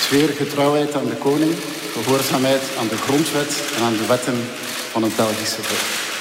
tweede 0.00 0.32
getrouwheid 0.32 0.94
aan 0.94 1.06
de 1.06 1.16
koning, 1.16 1.54
gehoorzaamheid 1.92 2.62
aan 2.78 2.88
de 2.88 2.96
grondwet 2.96 3.62
en 3.76 3.82
aan 3.82 3.96
de 3.96 4.06
wetten 4.06 4.38
van 4.92 5.02
het 5.02 5.16
Belgische 5.16 5.62
volk. 5.62 6.17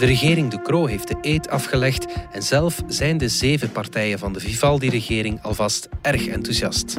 De 0.00 0.06
regering 0.06 0.50
De 0.50 0.62
Croo 0.62 0.86
heeft 0.86 1.08
de 1.08 1.16
eed 1.20 1.48
afgelegd 1.48 2.06
en 2.32 2.42
zelf 2.42 2.82
zijn 2.86 3.18
de 3.18 3.28
zeven 3.28 3.72
partijen 3.72 4.18
van 4.18 4.32
de 4.32 4.40
Vivaldi-regering 4.40 5.42
alvast 5.42 5.88
erg 6.02 6.26
enthousiast. 6.26 6.96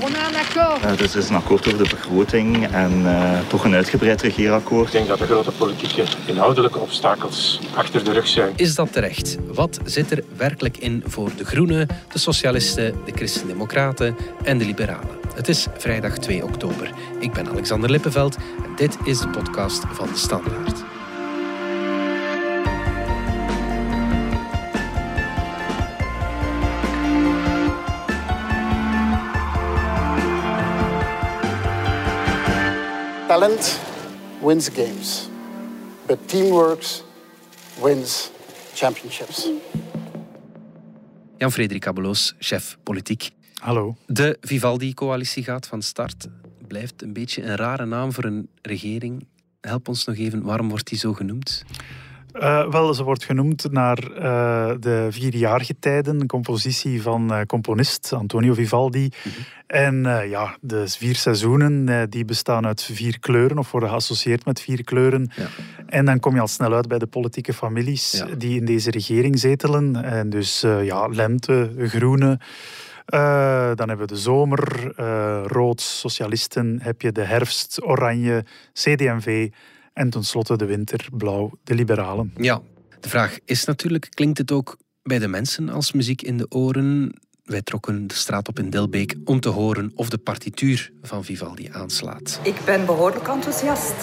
Uh, 0.55 0.97
dus 0.97 1.13
er 1.13 1.19
is 1.19 1.29
een 1.29 1.35
akkoord 1.35 1.67
over 1.67 1.83
de 1.83 1.89
begroting 1.89 2.67
en 2.67 3.01
uh, 3.01 3.39
toch 3.47 3.63
een 3.63 3.73
uitgebreid 3.73 4.21
regeerakkoord. 4.21 4.87
Ik 4.87 4.91
denk 4.91 5.07
dat 5.07 5.17
de 5.17 5.25
grote 5.25 5.51
politieke 5.51 6.03
inhoudelijke 6.25 6.79
obstakels 6.79 7.59
achter 7.75 8.03
de 8.03 8.11
rug 8.11 8.27
zijn. 8.27 8.53
Is 8.55 8.75
dat 8.75 8.93
terecht? 8.93 9.37
Wat 9.53 9.79
zit 9.83 10.11
er 10.11 10.23
werkelijk 10.37 10.77
in 10.77 11.03
voor 11.05 11.29
de 11.37 11.45
Groenen, 11.45 11.87
de 12.13 12.19
Socialisten, 12.19 12.95
de 13.05 13.11
Christen-Democraten 13.15 14.15
en 14.43 14.57
de 14.57 14.65
Liberalen? 14.65 15.19
Het 15.35 15.47
is 15.47 15.67
vrijdag 15.77 16.17
2 16.17 16.43
oktober. 16.43 16.91
Ik 17.19 17.33
ben 17.33 17.49
Alexander 17.49 17.89
Lippenveld 17.89 18.35
en 18.35 18.75
dit 18.75 18.97
is 19.03 19.19
de 19.19 19.27
podcast 19.27 19.83
van 19.91 20.07
de 20.07 20.17
Standaard. 20.17 20.80
Talent 33.41 33.79
wins 34.41 34.69
games, 34.69 35.29
but 36.05 36.27
teamwork 36.27 36.83
wins 37.81 38.31
championships. 38.73 39.49
Jan-Frederik 41.37 41.87
Abeloos, 41.87 42.35
chef 42.39 42.77
politiek. 42.83 43.29
Hallo. 43.53 43.95
De 44.05 44.37
Vivaldi-coalitie 44.41 45.43
gaat 45.43 45.67
van 45.67 45.81
start. 45.81 46.27
Blijft 46.67 47.01
een 47.01 47.13
beetje 47.13 47.43
een 47.43 47.55
rare 47.55 47.85
naam 47.85 48.13
voor 48.13 48.23
een 48.23 48.49
regering. 48.61 49.27
Help 49.61 49.87
ons 49.87 50.05
nog 50.05 50.15
even, 50.17 50.41
waarom 50.41 50.69
wordt 50.69 50.87
die 50.87 50.97
zo 50.97 51.13
genoemd? 51.13 51.63
Uh, 52.33 52.69
wel, 52.69 52.93
ze 52.93 53.03
wordt 53.03 53.23
genoemd 53.23 53.71
naar 53.71 54.11
uh, 54.11 54.71
de 54.79 55.07
vierjaargetijden, 55.09 56.19
een 56.19 56.27
compositie 56.27 57.01
van 57.01 57.33
uh, 57.33 57.41
componist 57.41 58.13
Antonio 58.13 58.53
Vivaldi. 58.53 59.03
Mm 59.03 59.31
-hmm. 59.31 59.43
En 59.67 60.27
ja, 60.29 60.57
de 60.61 60.87
vier 60.87 61.15
seizoenen 61.15 62.09
die 62.09 62.25
bestaan 62.25 62.65
uit 62.65 62.83
vier 62.83 63.19
kleuren 63.19 63.57
of 63.57 63.71
worden 63.71 63.89
geassocieerd 63.89 64.45
met 64.45 64.61
vier 64.61 64.83
kleuren. 64.83 65.31
Ja. 65.35 65.47
En 65.87 66.05
dan 66.05 66.19
kom 66.19 66.33
je 66.35 66.41
al 66.41 66.47
snel 66.47 66.73
uit 66.73 66.87
bij 66.87 66.99
de 66.99 67.07
politieke 67.07 67.53
families 67.53 68.11
ja. 68.11 68.35
die 68.35 68.59
in 68.59 68.65
deze 68.65 68.91
regering 68.91 69.39
zetelen. 69.39 70.03
En 70.03 70.29
dus 70.29 70.61
ja, 70.61 71.07
lente, 71.07 71.71
groene. 71.77 72.39
dan 73.75 73.87
hebben 73.87 73.97
we 73.97 74.13
de 74.13 74.15
zomer, 74.15 74.91
rood, 75.47 75.81
socialisten. 75.81 76.79
Heb 76.81 77.01
je 77.01 77.11
de 77.11 77.23
herfst, 77.23 77.83
oranje, 77.83 78.45
CD&V. 78.73 79.49
En 80.01 80.09
tenslotte 80.09 80.55
de 80.55 80.65
winter, 80.65 81.07
blauw, 81.11 81.51
de 81.63 81.75
liberalen. 81.75 82.33
Ja, 82.37 82.61
de 82.99 83.09
vraag 83.09 83.37
is 83.45 83.65
natuurlijk, 83.65 84.07
klinkt 84.09 84.37
het 84.37 84.51
ook 84.51 84.77
bij 85.03 85.19
de 85.19 85.27
mensen 85.27 85.69
als 85.69 85.91
muziek 85.91 86.21
in 86.21 86.37
de 86.37 86.45
oren? 86.49 87.19
Wij 87.43 87.61
trokken 87.61 88.07
de 88.07 88.13
straat 88.13 88.47
op 88.47 88.59
in 88.59 88.69
Dilbeek 88.69 89.15
om 89.25 89.39
te 89.39 89.49
horen 89.49 89.91
of 89.95 90.09
de 90.09 90.17
partituur 90.17 90.91
van 91.01 91.23
Vivaldi 91.23 91.69
aanslaat. 91.71 92.39
Ik 92.43 92.55
ben 92.65 92.85
behoorlijk 92.85 93.27
enthousiast. 93.27 93.95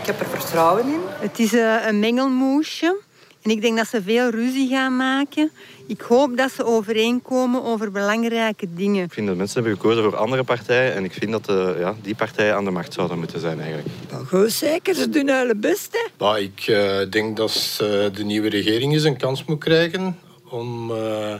Ik 0.00 0.06
heb 0.06 0.20
er 0.20 0.26
vertrouwen 0.26 0.86
in. 0.86 1.00
Het 1.04 1.38
is 1.38 1.52
uh, 1.52 1.86
een 1.86 1.98
mengelmoesje. 1.98 3.00
En 3.42 3.50
ik 3.50 3.60
denk 3.60 3.76
dat 3.76 3.88
ze 3.88 4.02
veel 4.02 4.30
ruzie 4.30 4.68
gaan 4.68 4.96
maken. 4.96 5.50
Ik 5.86 6.00
hoop 6.00 6.36
dat 6.36 6.50
ze 6.52 6.64
overeenkomen 6.64 7.64
over 7.64 7.90
belangrijke 7.90 8.66
dingen. 8.74 9.04
Ik 9.04 9.12
vind 9.12 9.26
dat 9.26 9.36
mensen 9.36 9.62
hebben 9.62 9.80
gekozen 9.80 10.02
voor 10.02 10.16
andere 10.16 10.44
partijen. 10.44 10.94
En 10.94 11.04
ik 11.04 11.12
vind 11.12 11.32
dat 11.32 11.44
de, 11.44 11.76
ja, 11.78 11.94
die 12.02 12.14
partijen 12.14 12.54
aan 12.54 12.64
de 12.64 12.70
macht 12.70 12.92
zouden 12.92 13.18
moeten 13.18 13.40
zijn 13.40 13.60
eigenlijk. 13.60 13.88
Maar 14.10 14.26
goed 14.26 14.52
zeker, 14.52 14.94
ze 14.94 15.08
doen 15.08 15.28
het 15.28 15.60
beste. 15.60 16.08
Maar 16.18 16.40
ik 16.40 16.66
uh, 16.66 16.98
denk 17.10 17.36
dat 17.36 17.78
uh, 17.82 17.88
de 18.12 18.24
nieuwe 18.24 18.48
regering 18.48 18.92
eens 18.92 19.04
een 19.04 19.16
kans 19.16 19.44
moet 19.44 19.58
krijgen 19.58 20.18
om 20.48 20.90
uh, 20.90 21.34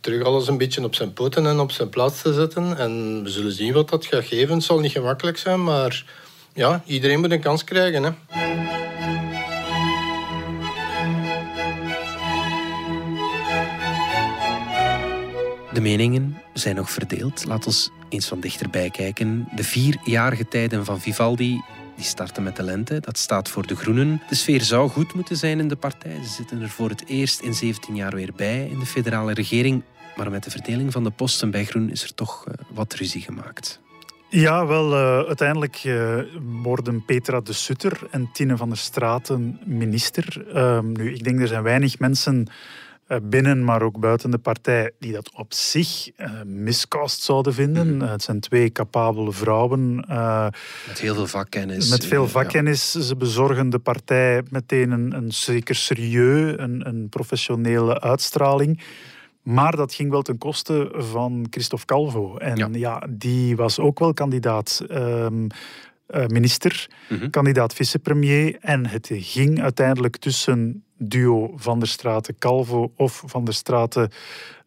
terug 0.00 0.22
alles 0.22 0.48
een 0.48 0.58
beetje 0.58 0.84
op 0.84 0.94
zijn 0.94 1.12
poten 1.12 1.46
en 1.46 1.60
op 1.60 1.70
zijn 1.70 1.88
plaats 1.88 2.22
te 2.22 2.32
zetten. 2.32 2.78
En 2.78 3.22
we 3.22 3.30
zullen 3.30 3.52
zien 3.52 3.72
wat 3.72 3.88
dat 3.88 4.06
gaat 4.06 4.24
geven. 4.24 4.54
Het 4.54 4.64
zal 4.64 4.78
niet 4.78 4.92
gemakkelijk 4.92 5.38
zijn, 5.38 5.64
maar 5.64 6.04
ja, 6.54 6.82
iedereen 6.86 7.20
moet 7.20 7.30
een 7.30 7.40
kans 7.40 7.64
krijgen. 7.64 8.02
Hè. 8.02 8.45
De 15.76 15.82
meningen 15.82 16.36
zijn 16.52 16.76
nog 16.76 16.90
verdeeld. 16.90 17.44
Laat 17.44 17.66
ons 17.66 17.90
eens 18.08 18.28
van 18.28 18.40
dichterbij 18.40 18.90
kijken. 18.90 19.48
De 19.54 19.64
vierjarige 19.64 20.48
tijden 20.48 20.84
van 20.84 21.00
Vivaldi 21.00 21.62
die 21.96 22.04
starten 22.04 22.42
met 22.42 22.56
de 22.56 22.62
lente. 22.62 23.00
Dat 23.00 23.18
staat 23.18 23.48
voor 23.48 23.66
de 23.66 23.76
Groenen. 23.76 24.22
De 24.28 24.34
sfeer 24.34 24.60
zou 24.60 24.88
goed 24.88 25.14
moeten 25.14 25.36
zijn 25.36 25.58
in 25.58 25.68
de 25.68 25.76
partij. 25.76 26.18
Ze 26.22 26.28
zitten 26.28 26.62
er 26.62 26.68
voor 26.68 26.88
het 26.88 27.06
eerst 27.06 27.40
in 27.40 27.54
17 27.54 27.96
jaar 27.96 28.14
weer 28.14 28.32
bij 28.36 28.68
in 28.70 28.78
de 28.78 28.86
federale 28.86 29.32
regering. 29.32 29.82
Maar 30.16 30.30
met 30.30 30.44
de 30.44 30.50
verdeling 30.50 30.92
van 30.92 31.04
de 31.04 31.10
posten 31.10 31.50
bij 31.50 31.64
Groen 31.64 31.90
is 31.90 32.02
er 32.02 32.14
toch 32.14 32.46
uh, 32.48 32.54
wat 32.74 32.94
ruzie 32.94 33.22
gemaakt. 33.22 33.80
Ja, 34.28 34.66
wel, 34.66 34.92
uh, 34.92 35.26
uiteindelijk 35.26 35.84
uh, 35.84 36.18
worden 36.62 37.04
Petra 37.04 37.40
de 37.40 37.52
Sutter 37.52 37.98
en 38.10 38.28
Tine 38.32 38.56
van 38.56 38.68
der 38.68 38.78
Straten 38.78 39.60
minister. 39.64 40.46
Uh, 40.54 40.80
nu, 40.80 41.14
ik 41.14 41.24
denk 41.24 41.40
er 41.40 41.48
zijn 41.48 41.62
weinig 41.62 41.98
mensen 41.98 42.48
binnen, 43.22 43.64
maar 43.64 43.82
ook 43.82 44.00
buiten 44.00 44.30
de 44.30 44.38
partij, 44.38 44.90
die 44.98 45.12
dat 45.12 45.30
op 45.34 45.52
zich 45.52 46.10
uh, 46.16 46.30
miscast 46.44 47.22
zouden 47.22 47.54
vinden. 47.54 47.94
Mm. 47.94 48.02
Uh, 48.02 48.10
het 48.10 48.22
zijn 48.22 48.40
twee 48.40 48.72
capabele 48.72 49.32
vrouwen. 49.32 50.04
Uh, 50.10 50.46
met 50.86 51.00
heel 51.00 51.14
veel 51.14 51.26
vakkennis. 51.26 51.88
Met 51.90 52.06
veel 52.06 52.28
vakkennis. 52.28 52.92
Ja. 52.92 53.00
Ze 53.00 53.16
bezorgen 53.16 53.70
de 53.70 53.78
partij 53.78 54.42
meteen 54.50 54.90
een, 54.90 55.16
een 55.16 55.32
zeker 55.32 55.74
serieus, 55.74 56.54
een, 56.56 56.86
een 56.86 57.08
professionele 57.08 58.00
uitstraling. 58.00 58.82
Maar 59.42 59.76
dat 59.76 59.94
ging 59.94 60.10
wel 60.10 60.22
ten 60.22 60.38
koste 60.38 60.92
van 60.94 61.46
Christophe 61.50 61.86
Calvo. 61.86 62.36
En 62.36 62.56
ja, 62.56 62.68
ja 62.72 63.06
die 63.10 63.56
was 63.56 63.78
ook 63.78 63.98
wel 63.98 64.14
kandidaat. 64.14 64.84
Um, 64.90 65.46
uh, 66.08 66.26
minister, 66.26 66.88
mm 67.08 67.18
-hmm. 67.18 67.30
kandidaat 67.30 67.74
vicepremier. 67.74 68.56
En 68.60 68.86
het 68.86 69.10
ging 69.12 69.62
uiteindelijk 69.62 70.16
tussen 70.16 70.84
duo 70.96 71.52
Van 71.56 71.78
der 71.78 71.88
Straten 71.88 72.38
Calvo 72.38 72.92
of 72.96 73.22
Van 73.26 73.44
der 73.44 73.54
Straten 73.54 74.10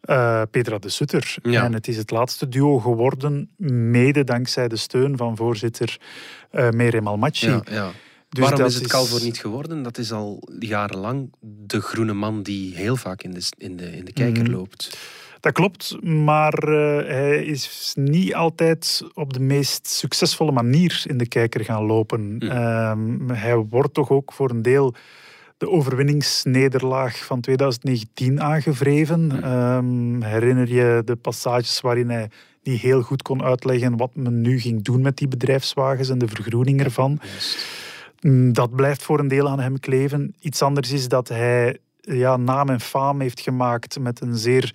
uh, 0.04 0.42
Petra 0.50 0.78
de 0.78 0.88
Sutter. 0.88 1.36
Ja. 1.42 1.64
En 1.64 1.72
het 1.72 1.88
is 1.88 1.96
het 1.96 2.10
laatste 2.10 2.48
duo 2.48 2.78
geworden, 2.78 3.50
mede 3.90 4.24
dankzij 4.24 4.68
de 4.68 4.76
steun 4.76 5.16
van 5.16 5.36
voorzitter 5.36 6.00
uh, 6.52 6.70
Merem 6.70 7.06
Almachi. 7.06 7.46
Ja, 7.46 7.62
ja. 7.70 7.90
Dus 8.28 8.44
Waarom 8.44 8.66
is 8.66 8.74
het 8.74 8.86
Calvo 8.86 9.18
niet 9.18 9.38
geworden? 9.38 9.82
Dat 9.82 9.98
is 9.98 10.12
al 10.12 10.48
jarenlang 10.58 11.32
de 11.40 11.80
groene 11.80 12.12
man 12.12 12.42
die 12.42 12.74
heel 12.74 12.96
vaak 12.96 13.22
in 13.22 13.30
de, 13.30 13.42
in 13.58 13.76
de, 13.76 13.96
in 13.96 14.04
de 14.04 14.12
kijker 14.12 14.42
mm 14.42 14.48
-hmm. 14.48 14.56
loopt. 14.56 14.98
Dat 15.40 15.52
klopt, 15.52 16.02
maar 16.02 16.68
uh, 16.68 16.96
hij 17.06 17.44
is 17.44 17.92
niet 17.94 18.34
altijd 18.34 19.02
op 19.14 19.32
de 19.32 19.40
meest 19.40 19.86
succesvolle 19.86 20.52
manier 20.52 21.02
in 21.06 21.18
de 21.18 21.28
kijker 21.28 21.64
gaan 21.64 21.84
lopen. 21.84 22.34
Mm. 22.34 22.42
Um, 22.42 23.30
hij 23.30 23.56
wordt 23.56 23.94
toch 23.94 24.10
ook 24.10 24.32
voor 24.32 24.50
een 24.50 24.62
deel 24.62 24.94
de 25.60 25.70
overwinningsnederlaag 25.70 27.24
van 27.24 27.40
2019 27.40 28.40
aangevreven. 28.40 29.20
Mm. 29.20 29.44
Um, 29.44 30.22
herinner 30.22 30.68
je 30.68 31.02
de 31.04 31.16
passages 31.16 31.80
waarin 31.80 32.10
hij 32.10 32.30
niet 32.62 32.80
heel 32.80 33.02
goed 33.02 33.22
kon 33.22 33.42
uitleggen 33.42 33.96
wat 33.96 34.10
men 34.14 34.40
nu 34.40 34.60
ging 34.60 34.82
doen 34.82 35.02
met 35.02 35.16
die 35.16 35.28
bedrijfswagens 35.28 36.08
en 36.08 36.18
de 36.18 36.28
vergroening 36.28 36.84
ervan? 36.84 37.20
Yes. 37.34 37.58
Dat 38.52 38.74
blijft 38.74 39.02
voor 39.02 39.18
een 39.18 39.28
deel 39.28 39.48
aan 39.48 39.60
hem 39.60 39.80
kleven. 39.80 40.34
Iets 40.40 40.62
anders 40.62 40.92
is 40.92 41.08
dat 41.08 41.28
hij 41.28 41.78
ja, 42.00 42.36
naam 42.36 42.68
en 42.68 42.80
faam 42.80 43.20
heeft 43.20 43.40
gemaakt 43.40 43.98
met 43.98 44.20
een 44.20 44.36
zeer 44.36 44.74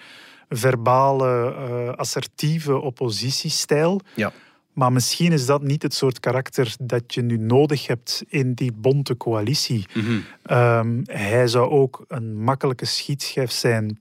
verbale, 0.49 1.55
uh, 1.69 1.89
assertieve 1.89 2.79
oppositiestijl. 2.79 4.01
Ja. 4.15 4.31
Maar 4.75 4.91
misschien 4.91 5.31
is 5.31 5.45
dat 5.45 5.61
niet 5.61 5.83
het 5.83 5.93
soort 5.93 6.19
karakter 6.19 6.75
dat 6.81 7.13
je 7.13 7.21
nu 7.21 7.37
nodig 7.37 7.87
hebt 7.87 8.23
in 8.27 8.53
die 8.53 8.71
bonte 8.71 9.17
coalitie. 9.17 9.85
Mm 9.93 10.03
-hmm. 10.03 10.23
um, 10.57 11.01
hij 11.05 11.47
zou 11.47 11.69
ook 11.69 12.05
een 12.07 12.43
makkelijke 12.43 12.85
schietschijf 12.85 13.51
zijn 13.51 13.99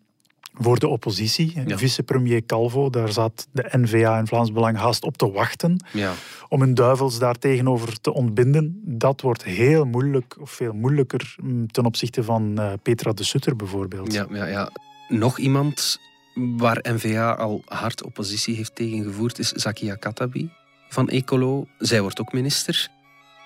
voor 0.54 0.78
de 0.78 0.88
oppositie. 0.88 1.62
Ja. 1.66 1.78
Vicepremier 1.78 2.46
Calvo, 2.46 2.90
daar 2.90 3.12
zat 3.12 3.48
de 3.52 3.68
N-VA 3.70 4.18
en 4.18 4.26
Vlaams 4.26 4.52
Belang 4.52 4.76
haast 4.76 5.04
op 5.04 5.16
te 5.16 5.30
wachten. 5.30 5.84
Ja. 5.92 6.12
Om 6.48 6.60
hun 6.60 6.74
duivels 6.74 7.18
daar 7.18 7.38
tegenover 7.38 8.00
te 8.00 8.12
ontbinden. 8.12 8.80
Dat 8.84 9.20
wordt 9.20 9.44
heel 9.44 9.84
moeilijk, 9.84 10.36
of 10.40 10.50
veel 10.50 10.72
moeilijker 10.72 11.34
mm, 11.42 11.70
ten 11.70 11.84
opzichte 11.84 12.22
van 12.22 12.54
uh, 12.58 12.72
Petra 12.82 13.12
de 13.12 13.24
Sutter 13.24 13.56
bijvoorbeeld. 13.56 14.12
Ja, 14.12 14.26
ja, 14.30 14.46
ja. 14.46 14.70
Nog 15.08 15.38
iemand 15.38 15.98
waar 16.34 16.78
N-VA 16.82 17.32
al 17.34 17.62
hard 17.64 18.04
oppositie 18.04 18.56
heeft 18.56 18.74
tegengevoerd 18.74 19.38
is 19.38 19.52
Zakia 19.52 19.94
Katabi 19.94 20.50
van 20.94 21.08
Ecolo. 21.08 21.66
Zij 21.78 22.00
wordt 22.00 22.20
ook 22.20 22.32
minister. 22.32 22.88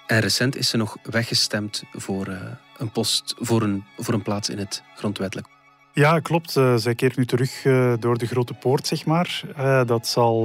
En 0.06 0.20
recent 0.20 0.56
is 0.56 0.68
ze 0.68 0.76
nog 0.76 0.96
weggestemd 1.02 1.82
voor 1.92 2.28
uh, 2.28 2.40
een 2.76 2.90
post, 2.90 3.34
voor 3.38 3.62
een, 3.62 3.84
voor 3.96 4.14
een 4.14 4.22
plaats 4.22 4.48
in 4.48 4.58
het 4.58 4.82
grondwettelijk 4.96 5.46
Ja, 5.92 6.20
klopt. 6.20 6.56
Uh, 6.56 6.76
zij 6.76 6.94
keert 6.94 7.16
nu 7.16 7.26
terug 7.26 7.64
uh, 7.64 7.94
door 7.98 8.18
de 8.18 8.26
grote 8.26 8.54
poort, 8.54 8.86
zeg 8.86 9.04
maar. 9.04 9.42
Dat 9.86 10.06
zal 10.06 10.40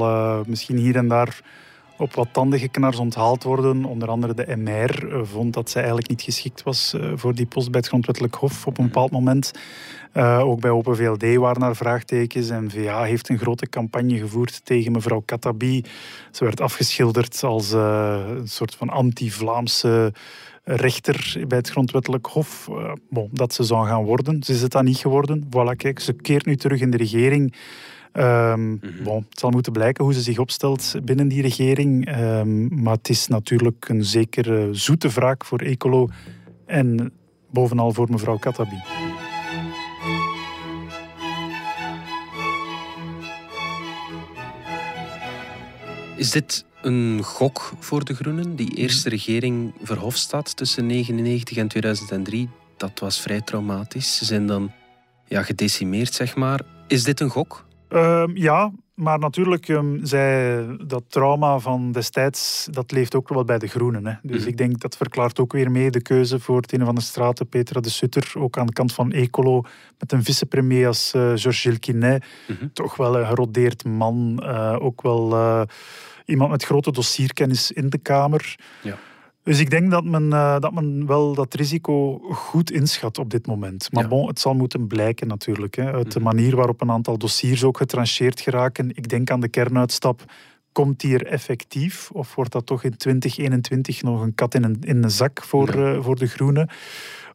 misschien 0.48 0.78
hier 0.78 0.96
en 0.96 1.08
daar 1.08 1.42
op 1.98 2.14
wat 2.14 2.28
tanden 2.32 2.60
geknars 2.60 2.98
onthaald 2.98 3.44
worden. 3.44 3.86
Onder 3.86 4.10
andere 4.10 4.34
de 4.34 4.56
MR 4.56 5.26
vond 5.26 5.54
dat 5.54 5.70
zij 5.70 5.82
eigenlijk 5.82 6.10
niet 6.10 6.22
geschikt 6.22 6.64
was 6.64 6.96
voor 7.16 7.36
die 7.36 7.46
post 7.46 7.72
bij 7.72 7.80
het 7.80 7.90
Grondwettelijk 7.90 8.36
Hof 8.36 8.68
op 8.68 8.78
een 8.78 8.86
bepaald 8.86 9.12
moment. 9.12 9.52
ook 10.40 10.60
bij 10.60 10.70
Open 10.70 10.96
VLD 10.96 11.36
waren 11.36 11.62
er 11.62 11.76
vraagtekens. 11.76 12.50
En 12.50 12.72
VA 12.72 13.04
heeft 13.04 13.30
een 13.30 13.38
grote 13.38 13.70
campagne 13.70 14.18
gevoerd 14.18 14.66
tegen 14.66 14.92
mevrouw 14.92 15.22
Katabi. 15.26 15.84
Ze 16.32 16.44
werd 16.44 16.62
afgeschilderd 16.62 17.44
als 17.44 17.72
een 17.72 18.48
soort 18.48 18.76
van 18.76 18.90
anti-Vlaamse 18.90 20.14
rechter 20.64 21.44
bij 21.48 21.58
het 21.58 21.70
Grondwettelijk 21.70 22.26
Hof. 22.26 22.70
Dat 23.32 23.54
ze 23.54 23.64
zou 23.64 23.88
gaan 23.88 24.04
worden. 24.04 24.44
Ze 24.44 24.54
is 24.54 24.62
het 24.62 24.72
dan 24.72 24.86
niet 24.86 24.98
geworden. 24.98 25.44
Voilà, 25.46 25.76
kijk, 25.78 26.00
ze 26.00 26.14
keert 26.14 26.46
nu 26.46 26.56
terug 26.56 26.82
in 26.82 26.92
de 26.92 26.98
regering. 26.98 27.56
Um, 28.14 28.80
bon, 29.04 29.26
het 29.30 29.40
zal 29.40 29.50
moeten 29.50 29.72
blijken 29.72 30.04
hoe 30.04 30.14
ze 30.14 30.22
zich 30.22 30.38
opstelt 30.38 30.96
binnen 31.04 31.28
die 31.28 31.42
regering. 31.42 32.18
Um, 32.18 32.82
maar 32.82 32.96
het 32.96 33.10
is 33.10 33.28
natuurlijk 33.28 33.90
een 33.90 34.06
zekere 34.06 34.70
zoete 34.72 35.10
wraak 35.10 35.46
voor 35.46 35.60
Ecolo 35.60 36.10
en 36.66 37.14
bovenal 37.52 37.94
voor 37.94 38.10
mevrouw 38.10 38.38
Katabi. 38.38 38.82
Is 46.16 46.32
dit 46.32 46.66
een 46.82 47.24
gok 47.24 47.74
voor 47.80 48.04
de 48.04 48.14
Groenen. 48.14 48.56
Die 48.56 48.76
eerste 48.76 49.10
regering 49.10 49.74
Verhofstadt 49.82 50.56
tussen 50.56 50.88
1999 50.88 51.58
en 51.58 51.68
2003, 51.68 52.50
dat 52.78 53.00
was 53.00 53.22
vrij 53.22 53.42
traumatisch. 53.42 54.18
Ze 54.18 54.26
zijn 54.26 54.48
dan 54.48 54.72
ja, 55.28 55.44
gedecimeerd, 55.44 56.14
zeg 56.14 56.36
maar. 56.36 56.62
Is 56.88 57.04
dit 57.04 57.20
een 57.20 57.30
gok? 57.30 57.66
Uh, 57.94 58.24
ja, 58.34 58.72
maar 58.94 59.20
natuurlijk, 59.20 59.68
um, 59.68 60.06
zij, 60.06 60.66
dat 60.86 61.04
trauma 61.08 61.60
van 61.60 61.92
destijds, 61.92 62.68
dat 62.72 62.92
leeft 62.92 63.16
ook 63.16 63.30
wel 63.30 63.44
bij 63.44 63.58
de 63.58 63.68
Groenen. 63.68 64.06
Hè. 64.06 64.14
Dus 64.22 64.42
mm. 64.42 64.48
ik 64.48 64.58
denk 64.58 64.80
dat 64.80 64.98
verklaart 64.98 65.40
ook 65.40 65.52
weer 65.52 65.72
mee 65.72 65.92
de 65.92 66.02
keuze 66.02 66.40
voor 66.40 66.62
het 66.62 66.74
een 66.74 66.86
van 66.86 66.96
de 66.96 67.02
straten, 67.02 67.48
Petra 67.48 67.80
de 67.80 67.90
Sutter, 67.90 68.32
ook 68.38 68.58
aan 68.58 68.66
de 68.66 68.74
kant 68.74 68.94
van 68.94 69.12
Ecolo, 69.12 69.64
met 70.00 70.12
een 70.12 70.24
vicepremier 70.24 70.88
als 70.88 71.14
uh, 71.16 71.22
Georges 71.22 71.62
Gilquinet. 71.62 72.26
Mm 72.48 72.56
-hmm. 72.60 72.74
Toch 72.74 72.96
wel 72.96 73.20
een 73.20 73.26
gerodeerd 73.26 73.86
man, 73.86 74.40
uh, 74.44 74.76
ook 74.80 75.02
wel... 75.02 75.32
Uh, 75.32 75.62
iemand 76.26 76.52
met 76.52 76.64
grote 76.64 76.92
dossierkennis 76.92 77.72
in 77.72 77.90
de 77.90 77.98
Kamer. 77.98 78.56
Ja. 78.82 78.98
Dus 79.44 79.60
ik 79.60 79.70
denk 79.70 79.92
dat 79.92 80.04
men, 80.04 80.24
uh, 80.24 80.60
dat 80.60 80.74
men 80.74 81.06
wel 81.08 81.34
dat 81.34 81.54
risico 81.54 82.18
goed 82.20 82.72
inschat 82.72 83.18
op 83.18 83.30
dit 83.30 83.48
moment. 83.48 83.92
Maar 83.92 84.08
bon, 84.08 84.28
het 84.28 84.40
zal 84.40 84.54
moeten 84.54 84.88
blijken 84.88 85.28
natuurlijk. 85.28 85.76
Hè, 85.76 85.92
uit 85.92 86.12
de 86.12 86.20
mhm. 86.20 86.28
manier 86.28 86.56
waarop 86.56 86.82
een 86.82 86.92
aantal 86.92 87.18
dossiers 87.18 87.64
ook 87.64 87.78
getrancheerd 87.78 88.42
geraken. 88.42 88.90
Ik 88.90 89.10
denk 89.10 89.30
aan 89.30 89.40
de 89.40 89.48
kernuitstap. 89.48 90.24
Komt 90.72 91.00
die 91.00 91.14
er 91.14 91.26
effectief? 91.26 92.10
Of 92.12 92.36
wordt 92.36 92.52
dat 92.52 92.66
toch 92.66 92.84
in 92.84 92.98
2021 92.98 94.02
nog 94.02 94.22
een 94.22 94.36
kat 94.36 94.56
in 94.56 94.64
een, 94.64 94.78
in 94.82 95.04
een 95.04 95.12
zak 95.12 95.44
voor, 95.44 95.80
ja. 95.80 95.94
uh, 95.94 96.04
voor 96.04 96.16
de 96.16 96.28
Groenen? 96.28 96.70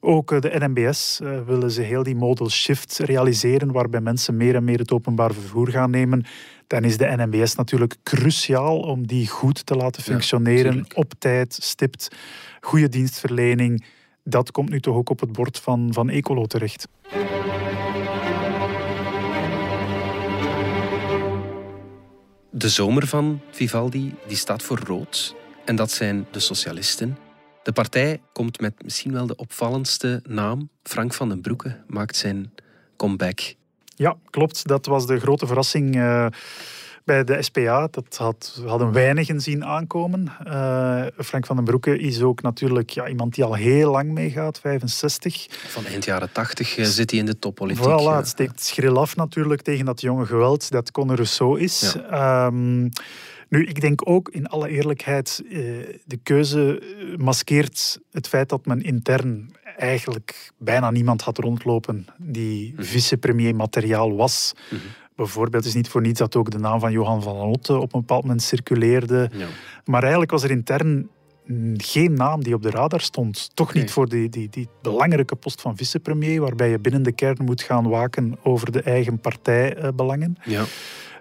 Ook 0.00 0.32
eh, 0.32 0.40
de 0.40 0.54
NMBS 0.58 1.20
uh, 1.22 1.40
willen 1.46 1.70
ze 1.70 1.82
heel 1.82 2.02
die 2.02 2.16
modal 2.16 2.50
shift 2.50 2.98
realiseren, 2.98 3.72
waarbij 3.72 4.00
mensen 4.00 4.36
meer 4.36 4.54
en 4.54 4.64
meer 4.64 4.78
het 4.78 4.92
openbaar 4.92 5.34
vervoer 5.34 5.68
gaan 5.68 5.90
nemen 5.90 6.24
dan 6.68 6.84
is 6.84 6.96
de 6.96 7.14
NMBS 7.16 7.54
natuurlijk 7.54 7.96
cruciaal 8.02 8.80
om 8.80 9.06
die 9.06 9.28
goed 9.28 9.66
te 9.66 9.74
laten 9.74 10.02
functioneren, 10.02 10.86
op 10.94 11.12
tijd, 11.18 11.58
stipt, 11.62 12.08
goede 12.60 12.88
dienstverlening. 12.88 13.84
Dat 14.24 14.50
komt 14.50 14.70
nu 14.70 14.80
toch 14.80 14.96
ook 14.96 15.10
op 15.10 15.20
het 15.20 15.32
bord 15.32 15.58
van, 15.58 15.92
van 15.92 16.08
Ecolo 16.10 16.46
terecht. 16.46 16.88
De 22.50 22.68
zomer 22.68 23.06
van 23.06 23.40
Vivaldi 23.50 24.14
die 24.26 24.36
staat 24.36 24.62
voor 24.62 24.78
rood. 24.78 25.34
En 25.64 25.76
dat 25.76 25.90
zijn 25.90 26.26
de 26.30 26.38
socialisten. 26.38 27.27
De 27.62 27.72
partij 27.72 28.20
komt 28.32 28.60
met 28.60 28.82
misschien 28.82 29.12
wel 29.12 29.26
de 29.26 29.37
opvallendste 29.37 30.22
naam. 30.26 30.69
Frank 30.82 31.14
van 31.14 31.28
den 31.28 31.40
Broeke 31.40 31.76
maakt 31.87 32.16
zijn 32.16 32.52
comeback. 32.96 33.55
Ja, 33.94 34.16
klopt. 34.31 34.66
Dat 34.66 34.87
was 34.87 35.06
de 35.06 35.20
grote 35.20 35.46
verrassing 35.46 35.96
uh, 35.96 36.26
bij 37.05 37.25
de 37.25 37.43
SPA. 37.43 37.88
Dat 37.90 38.16
had, 38.16 38.60
hadden 38.66 38.93
weinigen 38.93 39.40
zien 39.40 39.64
aankomen. 39.64 40.32
Uh, 40.46 41.02
Frank 41.19 41.46
van 41.46 41.56
den 41.56 41.64
Broeke 41.64 41.99
is 41.99 42.22
ook 42.22 42.43
natuurlijk 42.43 42.90
ja, 42.90 43.08
iemand 43.08 43.34
die 43.34 43.44
al 43.44 43.55
heel 43.55 43.90
lang 43.90 44.11
meegaat, 44.11 44.61
65. 44.61 45.46
Van 45.50 45.84
eind 45.84 46.04
jaren 46.04 46.32
80 46.32 46.76
uh, 46.76 46.84
eh, 46.84 46.90
zit 46.90 47.11
hij 47.11 47.20
in 47.20 47.26
de 47.26 47.38
toppolitiek. 47.38 47.84
Voilà, 47.84 48.16
het 48.16 48.28
steekt 48.28 48.62
schril 48.62 48.99
af 48.99 49.16
natuurlijk 49.16 49.62
tegen 49.62 49.84
dat 49.84 50.00
jonge 50.00 50.26
geweld 50.26 50.70
dat 50.70 50.90
Conor 50.90 51.16
Rousseau 51.16 51.61
is. 51.61 51.96
Ja. 52.11 52.46
Um, 52.46 52.88
nu, 53.48 53.66
ik 53.66 53.80
denk 53.80 54.08
ook 54.08 54.28
in 54.28 54.46
alle 54.46 54.68
eerlijkheid, 54.68 55.42
de 56.04 56.18
keuze 56.22 56.82
maskeert 57.16 57.98
het 58.10 58.28
feit 58.28 58.48
dat 58.48 58.66
men 58.66 58.82
intern 58.82 59.50
eigenlijk 59.76 60.52
bijna 60.58 60.90
niemand 60.90 61.22
had 61.22 61.38
rondlopen 61.38 62.06
die 62.16 62.72
mm 62.76 62.84
vicepremier 62.84 63.54
materiaal 63.54 64.16
was. 64.16 64.54
Mm 64.70 64.78
-hmm. 64.78 64.88
Bijvoorbeeld 65.16 65.64
is 65.64 65.74
niet 65.74 65.88
voor 65.88 66.00
niets 66.00 66.18
dat 66.18 66.36
ook 66.36 66.50
de 66.50 66.58
naam 66.58 66.80
van 66.80 66.92
Johan 66.92 67.22
van 67.22 67.36
Lotte 67.36 67.76
op 67.76 67.94
een 67.94 68.00
bepaald 68.00 68.22
moment 68.22 68.42
circuleerde. 68.42 69.30
Ja. 69.32 69.46
Maar 69.84 70.00
eigenlijk 70.00 70.30
was 70.30 70.42
er 70.42 70.50
intern 70.50 71.08
geen 71.76 72.14
naam 72.14 72.42
die 72.42 72.54
op 72.54 72.62
de 72.62 72.70
radar 72.70 73.00
stond. 73.00 73.50
Toch 73.54 73.74
niet 73.74 73.90
voor 73.90 74.08
die, 74.08 74.28
die, 74.28 74.48
die 74.48 74.68
belangrijke 74.82 75.36
post 75.36 75.60
van 75.60 75.76
vicepremier, 75.76 76.40
waarbij 76.40 76.70
je 76.70 76.78
binnen 76.78 77.02
de 77.02 77.12
kern 77.12 77.44
moet 77.44 77.62
gaan 77.62 77.88
waken 77.88 78.38
over 78.42 78.72
de 78.72 78.82
eigen 78.82 79.20
partijbelangen. 79.20 80.36
Ja. 80.44 80.64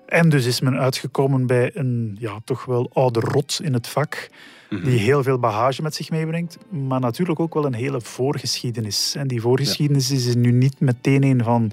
En 0.07 0.30
dus 0.30 0.45
is 0.45 0.62
men 0.62 0.77
uitgekomen 0.77 1.48
bij 1.48 1.71
een 1.74 2.18
ja, 2.19 2.39
toch 2.44 2.65
wel 2.65 2.89
oude 2.94 3.19
rot 3.19 3.59
in 3.63 3.74
het 3.74 3.88
vak. 3.88 4.30
Mhm. 4.69 4.83
Die 4.83 5.00
heel 5.00 5.24
veel 5.24 5.39
bagage 5.39 5.81
met 5.81 5.95
zich 5.95 6.09
meebrengt, 6.09 6.57
maar 6.69 7.00
natuurlijk 7.00 7.39
ook 7.39 7.54
wel 7.54 7.65
een 7.65 7.74
hele 7.74 8.01
voorgeschiedenis. 8.01 9.15
En 9.15 9.27
die 9.27 9.42
voorgeschiedenis 9.42 10.12
is 10.12 10.36
nu 10.36 10.51
niet 10.51 10.80
meteen 10.80 11.24
een 11.24 11.44
van 11.44 11.71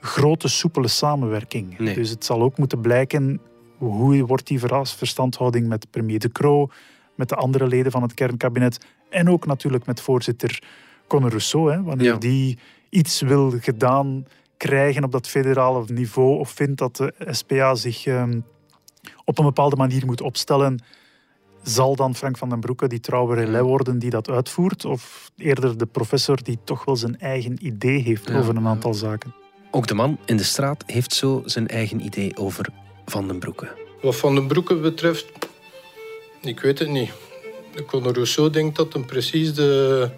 grote, 0.00 0.48
soepele 0.48 0.88
samenwerking. 0.88 1.76
Dus 1.94 2.10
het 2.10 2.24
zal 2.24 2.42
ook 2.42 2.58
moeten 2.58 2.80
blijken 2.80 3.40
hoe 3.78 4.26
wordt 4.26 4.46
die 4.46 4.60
verstandhouding 4.82 5.68
met 5.68 5.90
premier 5.90 6.18
De 6.18 6.32
Croo, 6.32 6.68
met 7.14 7.28
de 7.28 7.34
andere 7.34 7.66
leden 7.66 7.92
van 7.92 8.02
het 8.02 8.14
kernkabinet 8.14 8.86
en 9.10 9.30
ook 9.30 9.46
natuurlijk 9.46 9.86
met 9.86 10.00
voorzitter 10.00 10.62
Conor 11.06 11.28
Rousseau. 11.28 11.72
Hè, 11.72 11.82
wanneer 11.82 12.18
die 12.18 12.58
iets 12.88 13.20
wil 13.20 13.54
gedaan 13.60 14.26
krijgen 14.68 15.04
op 15.04 15.12
dat 15.12 15.28
federale 15.28 15.84
niveau 15.86 16.38
of 16.38 16.50
vindt 16.50 16.78
dat 16.78 16.96
de 16.96 17.12
SPA 17.30 17.74
zich 17.74 18.06
um, 18.06 18.44
op 19.24 19.38
een 19.38 19.44
bepaalde 19.44 19.76
manier 19.76 20.06
moet 20.06 20.20
opstellen 20.20 20.82
zal 21.62 21.96
dan 21.96 22.14
Frank 22.14 22.38
van 22.38 22.48
den 22.48 22.60
Broeke 22.60 22.88
die 22.88 23.00
trouwe 23.00 23.34
relais 23.34 23.62
worden 23.62 23.98
die 23.98 24.10
dat 24.10 24.30
uitvoert? 24.30 24.84
Of 24.84 25.30
eerder 25.36 25.78
de 25.78 25.86
professor 25.86 26.42
die 26.42 26.58
toch 26.64 26.84
wel 26.84 26.96
zijn 26.96 27.18
eigen 27.20 27.66
idee 27.66 28.02
heeft 28.02 28.32
over 28.32 28.56
een 28.56 28.66
aantal 28.66 28.94
zaken? 28.94 29.34
Ook 29.70 29.86
de 29.86 29.94
man 29.94 30.18
in 30.24 30.36
de 30.36 30.44
straat 30.44 30.82
heeft 30.86 31.12
zo 31.12 31.42
zijn 31.44 31.68
eigen 31.68 32.00
idee 32.00 32.36
over 32.36 32.66
Van 33.06 33.28
den 33.28 33.38
Broeke. 33.38 33.68
Wat 34.02 34.16
Van 34.16 34.34
den 34.34 34.46
Broeke 34.46 34.74
betreft, 34.74 35.26
ik 36.40 36.60
weet 36.60 36.78
het 36.78 36.88
niet. 36.88 37.10
Conor 37.86 38.12
Rousseau 38.12 38.50
denkt 38.50 38.76
dat 38.76 38.92
hem 38.92 39.04
precies 39.04 39.54
de, 39.54 40.10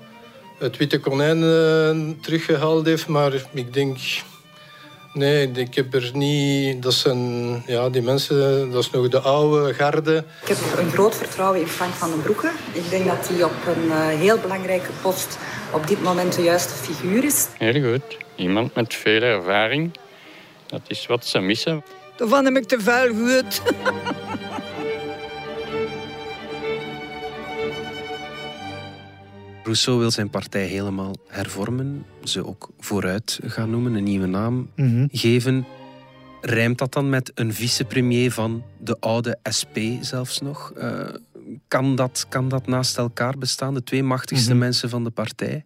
het 0.58 0.76
witte 0.76 1.00
konijn 1.00 1.38
uh, 1.38 2.14
teruggehaald 2.20 2.86
heeft, 2.86 3.08
maar 3.08 3.32
ik 3.52 3.72
denk 3.72 3.98
Nee, 5.16 5.50
ik 5.50 5.74
heb 5.74 5.94
er 5.94 6.10
niet... 6.12 6.82
Dat 6.82 6.94
zijn... 6.94 7.62
Ja, 7.66 7.88
die 7.88 8.02
mensen, 8.02 8.70
dat 8.70 8.82
is 8.82 8.90
nog 8.90 9.08
de 9.08 9.20
oude 9.20 9.74
garde. 9.74 10.24
Ik 10.42 10.48
heb 10.48 10.58
een 10.78 10.90
groot 10.90 11.16
vertrouwen 11.16 11.60
in 11.60 11.66
Frank 11.66 11.92
van 11.92 12.10
den 12.10 12.22
Broeke. 12.22 12.50
Ik 12.72 12.90
denk 12.90 13.06
dat 13.06 13.28
hij 13.28 13.42
op 13.42 13.52
een 13.66 13.84
uh, 13.84 14.06
heel 14.06 14.38
belangrijke 14.38 14.90
post 15.02 15.38
op 15.72 15.86
dit 15.86 16.02
moment 16.02 16.34
de 16.34 16.42
juiste 16.42 16.74
figuur 16.74 17.24
is. 17.24 17.46
Heel 17.58 17.92
goed. 17.92 18.16
Iemand 18.34 18.74
met 18.74 18.94
veel 18.94 19.22
ervaring. 19.22 19.96
Dat 20.66 20.80
is 20.86 21.06
wat 21.06 21.26
ze 21.26 21.38
missen. 21.38 21.84
Daarvan 22.16 22.44
heb 22.44 22.56
ik 22.56 22.64
te 22.64 22.80
veel 22.80 23.14
goed. 23.14 23.62
Rousseau 29.66 29.98
wil 29.98 30.10
zijn 30.10 30.30
partij 30.30 30.66
helemaal 30.66 31.14
hervormen, 31.28 32.06
ze 32.24 32.46
ook 32.46 32.70
vooruit 32.78 33.40
gaan 33.42 33.70
noemen, 33.70 33.94
een 33.94 34.04
nieuwe 34.04 34.26
naam 34.26 34.70
mm 34.76 35.08
geven. 35.12 35.66
Rijmt 36.40 36.78
dat 36.78 36.92
dan 36.92 37.08
met 37.08 37.32
een 37.34 37.54
vicepremier 37.54 38.32
van 38.32 38.62
de 38.78 38.96
oude 39.00 39.38
SP 39.58 39.76
zelfs 40.00 40.40
nog? 40.40 40.72
Uh, 40.76 41.08
kan, 41.68 41.96
dat, 41.96 42.26
kan 42.28 42.48
dat 42.48 42.66
naast 42.66 42.98
elkaar 42.98 43.38
bestaan, 43.38 43.74
de 43.74 43.82
twee 43.82 44.02
machtigste 44.02 44.46
mm 44.46 44.50
-hmm. 44.50 44.60
mensen 44.60 44.90
van 44.90 45.04
de 45.04 45.10
partij? 45.10 45.64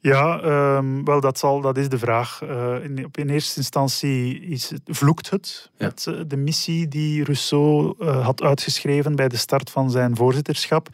Ja, 0.00 0.42
um, 0.76 1.04
wel, 1.04 1.20
dat, 1.20 1.38
zal, 1.38 1.60
dat 1.60 1.76
is 1.76 1.88
de 1.88 1.98
vraag. 1.98 2.40
Uh, 2.42 2.84
in, 2.84 3.04
op 3.04 3.16
in 3.16 3.28
eerste 3.28 3.56
instantie 3.56 4.40
is 4.40 4.70
het, 4.70 4.82
vloekt 4.84 5.30
het 5.30 5.70
ja. 5.76 5.86
met 5.86 6.06
uh, 6.08 6.20
de 6.26 6.36
missie 6.36 6.88
die 6.88 7.24
Rousseau 7.24 8.04
had 8.04 8.42
uitgeschreven 8.42 9.16
bij 9.16 9.28
de 9.28 9.36
start 9.36 9.70
van 9.70 9.90
zijn 9.90 10.16
voorzitterschap. 10.16 10.88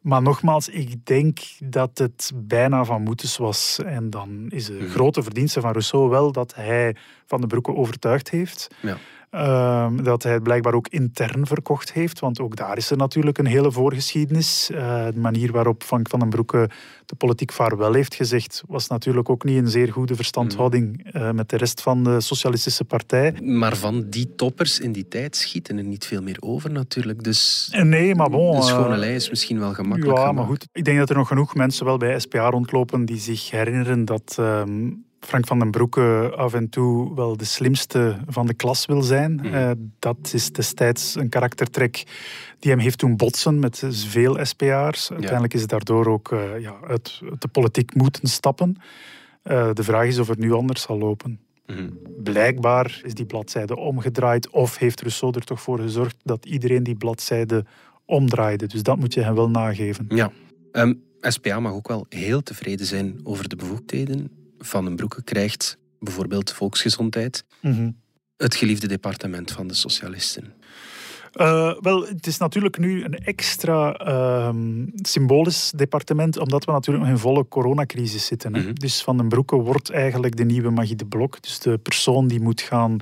Maar 0.00 0.22
nogmaals, 0.22 0.68
ik 0.68 1.06
denk 1.06 1.38
dat 1.58 1.98
het 1.98 2.32
bijna 2.34 2.84
van 2.84 3.02
Moetes 3.02 3.36
was. 3.36 3.78
En 3.84 4.10
dan 4.10 4.46
is 4.48 4.66
de 4.66 4.88
grote 4.88 5.22
verdienste 5.22 5.60
van 5.60 5.70
Rousseau 5.70 6.08
wel 6.08 6.32
dat 6.32 6.54
hij 6.54 6.96
Van 7.26 7.38
den 7.40 7.48
Broeke 7.48 7.74
overtuigd 7.74 8.30
heeft. 8.30 8.68
Ja. 8.82 8.98
Ehm, 9.30 10.02
dat 10.02 10.22
hij 10.22 10.32
het 10.32 10.42
blijkbaar 10.42 10.74
ook 10.74 10.88
intern 10.88 11.46
verkocht 11.46 11.92
heeft. 11.92 12.18
Want 12.18 12.40
ook 12.40 12.56
daar 12.56 12.76
is 12.76 12.90
er 12.90 12.96
natuurlijk 12.96 13.38
een 13.38 13.46
hele 13.46 13.72
voorgeschiedenis. 13.72 14.70
Uh, 14.72 15.04
de 15.06 15.18
manier 15.18 15.52
waarop 15.52 15.82
Frank 15.82 16.08
van 16.08 16.18
den 16.18 16.28
Broeke 16.28 16.70
de 17.06 17.14
politiek 17.14 17.52
vaarwel 17.52 17.92
heeft 17.92 18.14
gezegd, 18.14 18.62
was 18.66 18.88
natuurlijk 18.88 19.28
ook 19.30 19.44
niet 19.44 19.56
een 19.56 19.68
zeer 19.68 19.92
goede 19.92 20.14
verstandhouding 20.14 21.14
uh, 21.14 21.30
met 21.30 21.48
de 21.48 21.56
rest 21.56 21.82
van 21.82 22.04
de 22.04 22.20
Socialistische 22.20 22.84
Partij. 22.84 23.34
Maar 23.42 23.76
van 23.76 24.08
die 24.08 24.34
toppers 24.34 24.80
in 24.80 24.92
die 24.92 25.08
tijd 25.08 25.36
schieten 25.36 25.78
er 25.78 25.84
niet 25.84 26.06
veel 26.06 26.22
meer 26.22 26.36
over 26.40 26.70
natuurlijk. 26.70 27.22
Dus 27.22 27.68
eh, 27.72 27.82
nee, 27.82 28.14
maar 28.14 28.30
bon, 28.30 28.56
de 28.56 28.62
schone 28.62 28.96
lei 28.96 29.14
is 29.14 29.30
misschien 29.30 29.58
wel 29.58 29.74
gemakkelijk. 29.74 30.18
Ja, 30.18 30.32
maar 30.32 30.44
goed. 30.44 30.66
Ik 30.72 30.84
denk 30.84 30.98
dat 30.98 31.10
er 31.10 31.16
nog 31.16 31.28
genoeg 31.28 31.54
mensen 31.54 31.84
wel 31.84 31.96
bij 31.96 32.18
SPA 32.18 32.50
rondlopen 32.50 33.04
die 33.04 33.18
zich 33.18 33.50
herinneren 33.50 34.04
dat. 34.04 34.36
Uh, 34.40 34.62
Frank 35.20 35.46
van 35.46 35.58
den 35.58 35.70
Broeke 35.70 36.32
af 36.36 36.54
en 36.54 36.68
toe 36.68 37.14
wel 37.14 37.36
de 37.36 37.44
slimste 37.44 38.16
van 38.26 38.46
de 38.46 38.54
klas 38.54 38.86
wil 38.86 39.02
zijn. 39.02 39.32
Mm. 39.32 39.44
Uh, 39.44 39.70
dat 39.98 40.30
is 40.32 40.52
destijds 40.52 41.14
een 41.14 41.28
karaktertrek 41.28 42.04
die 42.58 42.70
hem 42.70 42.80
heeft 42.80 42.98
doen 42.98 43.16
botsen 43.16 43.58
met 43.58 43.82
veel 43.88 44.44
SPA'ers. 44.44 45.10
Uiteindelijk 45.10 45.54
is 45.54 45.60
het 45.60 45.70
daardoor 45.70 46.06
ook 46.06 46.32
uh, 46.32 46.60
ja, 46.60 46.74
uit, 46.86 47.20
de 47.38 47.48
politiek 47.48 47.94
moeten 47.94 48.28
stappen. 48.28 48.76
Uh, 49.44 49.70
de 49.72 49.82
vraag 49.82 50.06
is 50.06 50.18
of 50.18 50.28
het 50.28 50.38
nu 50.38 50.52
anders 50.52 50.82
zal 50.82 50.98
lopen. 50.98 51.40
Mm. 51.66 51.98
Blijkbaar 52.22 53.00
is 53.04 53.14
die 53.14 53.26
bladzijde 53.26 53.76
omgedraaid 53.76 54.50
of 54.50 54.78
heeft 54.78 55.00
Rousseau 55.00 55.34
er 55.36 55.44
toch 55.44 55.60
voor 55.60 55.78
gezorgd 55.78 56.16
dat 56.22 56.46
iedereen 56.46 56.82
die 56.82 56.96
bladzijde 56.96 57.64
omdraaide. 58.04 58.66
Dus 58.66 58.82
dat 58.82 58.98
moet 58.98 59.14
je 59.14 59.22
hem 59.22 59.34
wel 59.34 59.50
nageven. 59.50 60.06
Ja. 60.08 60.30
Um, 60.72 61.02
SPA 61.20 61.60
mag 61.60 61.72
ook 61.72 61.88
wel 61.88 62.06
heel 62.08 62.42
tevreden 62.42 62.86
zijn 62.86 63.20
over 63.22 63.48
de 63.48 63.56
bevoegdheden 63.56 64.39
van 64.60 64.84
den 64.84 64.96
Broeke 64.96 65.22
krijgt 65.22 65.78
bijvoorbeeld 65.98 66.52
volksgezondheid, 66.52 67.44
mm 67.60 67.98
het 68.40 68.54
geliefde 68.54 68.86
departement 68.86 69.52
van 69.52 69.66
de 69.66 69.74
socialisten. 69.74 70.52
Uh, 71.34 71.72
wel, 71.80 72.06
het 72.06 72.26
is 72.26 72.38
natuurlijk 72.38 72.78
nu 72.78 73.04
een 73.04 73.18
extra 73.18 74.06
uh, 74.06 74.54
symbolisch 74.94 75.72
departement, 75.76 76.38
omdat 76.38 76.64
we 76.64 76.72
natuurlijk 76.72 77.04
nog 77.04 77.14
in 77.14 77.20
volle 77.20 77.48
coronacrisis 77.48 78.26
zitten. 78.26 78.52
Mm 78.52 78.74
Dus 78.74 79.02
Van 79.02 79.16
den 79.16 79.28
Broeke 79.28 79.56
wordt 79.56 79.90
eigenlijk 79.90 80.36
de 80.36 80.44
nieuwe 80.44 80.70
Magie 80.70 80.96
de 80.96 81.06
Blok. 81.06 81.42
Dus 81.42 81.58
de 81.58 81.78
persoon 81.78 82.28
die 82.28 82.40
moet 82.40 82.60
gaan 82.60 82.96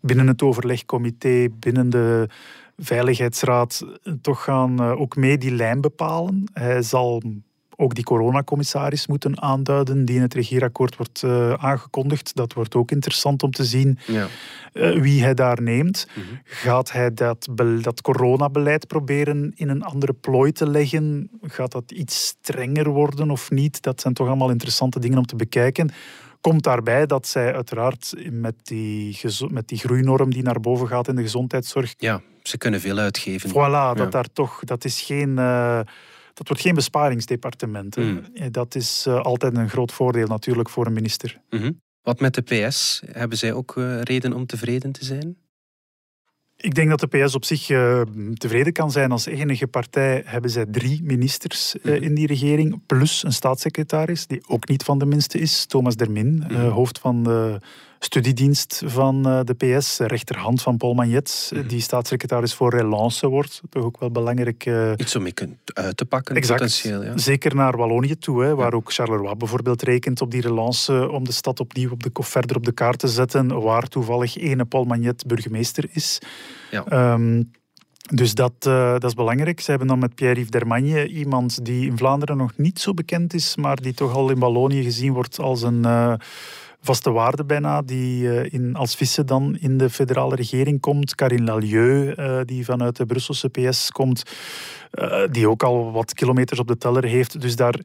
binnen 0.00 0.26
het 0.26 0.42
overlegcomité, 0.42 1.48
binnen 1.58 1.90
de 1.90 2.28
Veiligheidsraad, 2.76 3.86
toch 4.20 4.44
gaan 4.44 4.82
uh, 4.82 5.00
ook 5.00 5.16
mee 5.16 5.38
die 5.38 5.52
lijn 5.52 5.80
bepalen. 5.80 6.44
Hij 6.52 6.82
zal 6.82 7.22
ook 7.76 7.94
die 7.94 8.04
coronacommissaris 8.04 9.06
moeten 9.06 9.42
aanduiden 9.42 10.04
die 10.04 10.16
in 10.16 10.22
het 10.22 10.34
regeerakkoord 10.34 10.96
wordt 10.96 11.22
uh, 11.22 11.52
aangekondigd. 11.52 12.34
Dat 12.34 12.52
wordt 12.52 12.74
ook 12.74 12.90
interessant 12.90 13.42
om 13.42 13.50
te 13.50 13.64
zien 13.64 13.98
ja. 14.06 14.26
uh, 14.72 15.00
wie 15.00 15.22
hij 15.22 15.34
daar 15.34 15.62
neemt. 15.62 16.06
Mm 16.14 16.22
-hmm. 16.22 16.40
Gaat 16.44 16.92
hij 16.92 17.14
dat, 17.14 17.48
dat 17.80 18.00
coronabeleid 18.00 18.86
proberen 18.86 19.52
in 19.54 19.68
een 19.68 19.82
andere 19.82 20.12
plooi 20.12 20.52
te 20.52 20.68
leggen? 20.68 21.30
Gaat 21.42 21.72
dat 21.72 21.90
iets 21.90 22.26
strenger 22.26 22.88
worden 22.88 23.30
of 23.30 23.50
niet? 23.50 23.82
Dat 23.82 24.00
zijn 24.00 24.14
toch 24.14 24.26
allemaal 24.26 24.50
interessante 24.50 25.00
dingen 25.00 25.18
om 25.18 25.26
te 25.26 25.36
bekijken. 25.36 25.90
Komt 26.40 26.62
daarbij 26.62 27.06
dat 27.06 27.26
zij 27.26 27.54
uiteraard 27.54 28.14
met 28.30 28.54
die, 28.62 29.20
met 29.48 29.68
die 29.68 29.78
groeinorm 29.78 30.30
die 30.30 30.42
naar 30.42 30.60
boven 30.60 30.88
gaat 30.88 31.08
in 31.08 31.16
de 31.16 31.22
gezondheidszorg. 31.22 31.94
Ja, 31.98 32.20
ze 32.42 32.58
kunnen 32.58 32.80
veel 32.80 32.98
uitgeven. 32.98 33.50
Voilà, 33.50 33.54
ja. 33.54 33.94
dat 33.94 34.12
daar 34.12 34.32
toch, 34.32 34.60
dat 34.64 34.84
is 34.84 35.00
geen. 35.00 35.30
Uh, 35.30 35.80
dat 36.36 36.48
wordt 36.48 36.62
geen 36.62 36.74
besparingsdepartement. 36.74 37.96
Mm. 37.96 38.24
Dat 38.50 38.74
is 38.74 39.04
uh, 39.08 39.20
altijd 39.20 39.56
een 39.56 39.68
groot 39.68 39.92
voordeel 39.92 40.26
natuurlijk 40.26 40.68
voor 40.68 40.86
een 40.86 40.92
minister. 40.92 41.40
Mm 41.50 41.60
-hmm. 41.60 41.80
Wat 42.02 42.20
met 42.20 42.34
de 42.34 42.42
PS? 42.42 43.02
Hebben 43.06 43.38
zij 43.38 43.52
ook 43.52 43.76
uh, 43.76 44.00
reden 44.00 44.32
om 44.32 44.46
tevreden 44.46 44.92
te 44.92 45.04
zijn? 45.04 45.36
Ik 46.56 46.74
denk 46.74 46.88
dat 46.88 47.00
de 47.00 47.06
PS 47.06 47.34
op 47.34 47.44
zich 47.44 47.68
uh, 47.68 48.00
tevreden 48.34 48.72
kan 48.72 48.90
zijn. 48.90 49.10
Als 49.12 49.26
enige 49.26 49.66
partij 49.66 50.22
hebben 50.24 50.50
zij 50.50 50.66
drie 50.66 51.02
ministers 51.02 51.74
uh, 51.74 51.84
mm 51.84 51.92
-hmm. 51.92 52.02
in 52.02 52.14
die 52.14 52.26
regering, 52.26 52.86
plus 52.86 53.24
een 53.24 53.32
staatssecretaris, 53.32 54.26
die 54.26 54.48
ook 54.48 54.68
niet 54.68 54.82
van 54.82 54.98
de 54.98 55.06
minste 55.06 55.38
is, 55.38 55.66
Thomas 55.66 55.96
Dermin, 55.96 56.34
mm 56.34 56.42
-hmm. 56.42 56.56
uh, 56.56 56.72
hoofd 56.72 56.98
van 56.98 57.22
de 57.22 57.60
studiedienst 57.98 58.82
van 58.84 59.22
de 59.22 59.54
PS, 59.54 59.98
rechterhand 59.98 60.62
van 60.62 60.76
Paul 60.76 60.94
Magnet, 60.94 61.50
Mhm. 61.54 61.66
die 61.66 61.80
staatssecretaris 61.80 62.54
voor 62.54 62.70
relance 62.70 63.28
wordt. 63.28 63.60
Toch 63.70 63.84
ook 63.84 64.00
wel 64.00 64.10
belangrijk. 64.10 64.70
Iets 64.96 65.16
om 65.16 65.22
mee 65.22 65.34
uit 65.74 65.96
te 65.96 66.04
pakken, 66.04 66.36
exact. 66.36 66.60
potentieel. 66.60 67.04
Ja. 67.04 67.18
Zeker 67.18 67.54
naar 67.54 67.76
Wallonië 67.76 68.18
toe, 68.18 68.42
hè, 68.42 68.54
waar 68.54 68.70
ja. 68.70 68.76
ook 68.76 68.92
Charleroi 68.92 69.34
bijvoorbeeld 69.34 69.82
rekent 69.82 70.20
op 70.20 70.30
die 70.30 70.40
relance 70.40 71.10
om 71.10 71.24
de 71.24 71.32
stad 71.32 71.60
opnieuw 71.60 71.90
op 71.90 72.02
de, 72.02 72.10
verder 72.12 72.56
op 72.56 72.64
de 72.64 72.72
kaart 72.72 72.98
te 72.98 73.08
zetten, 73.08 73.60
waar 73.60 73.88
toevallig 73.88 74.36
ene 74.36 74.64
Paul 74.64 74.84
Magnet 74.84 75.26
burgemeester 75.26 75.88
is. 75.92 76.18
Ja. 76.70 77.12
Um, 77.12 77.50
dus 78.14 78.34
dat, 78.34 78.52
uh, 78.66 78.92
dat 78.92 79.04
is 79.04 79.14
belangrijk. 79.14 79.60
Ze 79.60 79.70
hebben 79.70 79.88
dan 79.88 79.98
met 79.98 80.14
Pierre-Yves 80.14 80.50
Dermagne 80.50 81.06
iemand 81.06 81.64
die 81.64 81.86
in 81.86 81.96
Vlaanderen 81.96 82.36
nog 82.36 82.52
niet 82.56 82.80
zo 82.80 82.94
bekend 82.94 83.34
is, 83.34 83.56
maar 83.56 83.76
die 83.76 83.94
toch 83.94 84.14
al 84.14 84.30
in 84.30 84.38
Wallonië 84.38 84.82
gezien 84.82 85.12
wordt 85.12 85.38
als 85.38 85.62
een 85.62 85.82
uh, 85.86 86.14
vaste 86.86 87.10
waarde 87.10 87.44
bijna, 87.44 87.82
die 87.82 88.22
uh, 88.22 88.52
in, 88.52 88.74
als 88.74 88.94
vissen 88.94 89.26
dan 89.26 89.56
in 89.56 89.78
de 89.78 89.90
federale 89.90 90.34
regering 90.34 90.80
komt. 90.80 91.14
Karin 91.14 91.44
Lalieu, 91.44 92.14
die 92.44 92.64
vanuit 92.64 92.96
de 92.96 93.06
Brusselse 93.06 93.48
PS 93.48 93.90
komt, 93.90 94.22
die 95.30 95.48
ook 95.48 95.62
al 95.62 95.92
wat 95.92 96.14
kilometers 96.14 96.60
op 96.60 96.68
de 96.68 96.78
teller 96.78 97.04
heeft. 97.04 97.40
Dus 97.40 97.56
daar 97.56 97.80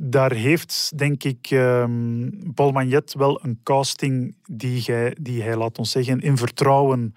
daar 0.00 0.32
heeft, 0.32 0.92
denk 0.96 1.24
ik, 1.24 1.50
um, 1.50 2.52
Paul 2.54 2.70
Magnet 2.72 3.14
wel 3.14 3.40
een 3.42 3.60
casting 3.62 4.34
die 4.46 4.82
hij, 4.86 5.16
die 5.20 5.42
hij, 5.42 5.56
laat 5.56 5.78
ons 5.78 5.90
zeggen, 5.90 6.20
in 6.20 6.36
vertrouwen 6.36 7.14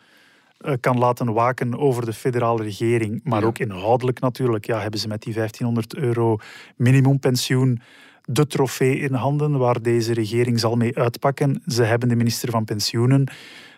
kan 0.80 0.98
laten 0.98 1.34
waken 1.34 1.78
over 1.78 2.06
de 2.06 2.14
federale 2.14 2.64
regering. 2.64 3.22
Maar 3.24 3.42
ja. 3.42 3.46
ook 3.46 3.60
inhoudelijk 3.60 4.20
natuurlijk. 4.20 4.66
Ja, 4.66 4.80
hebben 4.80 5.00
ze 5.00 5.08
met 5.08 5.22
die 5.22 5.34
1500 5.34 5.96
euro 5.96 6.38
minimumpensioen 6.76 7.82
de 8.26 8.48
trofee 8.48 9.00
in 9.00 9.14
handen 9.14 9.58
waar 9.58 9.82
deze 9.82 10.14
regering 10.14 10.60
zal 10.60 10.76
mee 10.76 10.98
uitpakken. 10.98 11.62
Ze 11.66 11.84
hebben 11.84 12.10
de 12.10 12.16
minister 12.16 12.50
van 12.50 12.66
Pensioenen. 12.66 13.32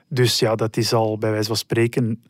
Dus 0.07 0.39
ja, 0.39 0.55
dat 0.55 0.77
is 0.77 0.93
al 0.93 1.17
bij 1.17 1.31
wijze 1.31 1.47
van 1.47 1.55
spreken 1.55 2.23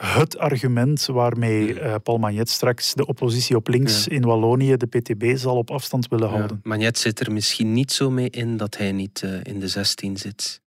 het 0.00 0.38
argument 0.38 1.06
waarmee 1.06 1.74
uh, 1.74 1.94
Paul 2.02 2.18
Magnet 2.18 2.48
straks 2.48 2.94
de 2.94 3.06
oppositie 3.06 3.56
op 3.56 3.68
links 3.68 4.04
ja. 4.04 4.10
in 4.10 4.22
Wallonië, 4.22 4.76
de 4.76 4.86
PTB, 4.86 5.36
zal 5.36 5.56
op 5.56 5.70
afstand 5.70 6.08
willen 6.08 6.28
ja. 6.28 6.34
houden. 6.34 6.60
Magnet 6.62 6.98
zit 6.98 7.20
er 7.20 7.32
misschien 7.32 7.72
niet 7.72 7.92
zo 7.92 8.10
mee 8.10 8.30
in 8.30 8.56
dat 8.56 8.76
hij 8.76 8.92
niet 8.92 9.22
uh, 9.24 9.40
in 9.42 9.60
de 9.60 9.68
16 9.68 10.16
zit. 10.16 10.60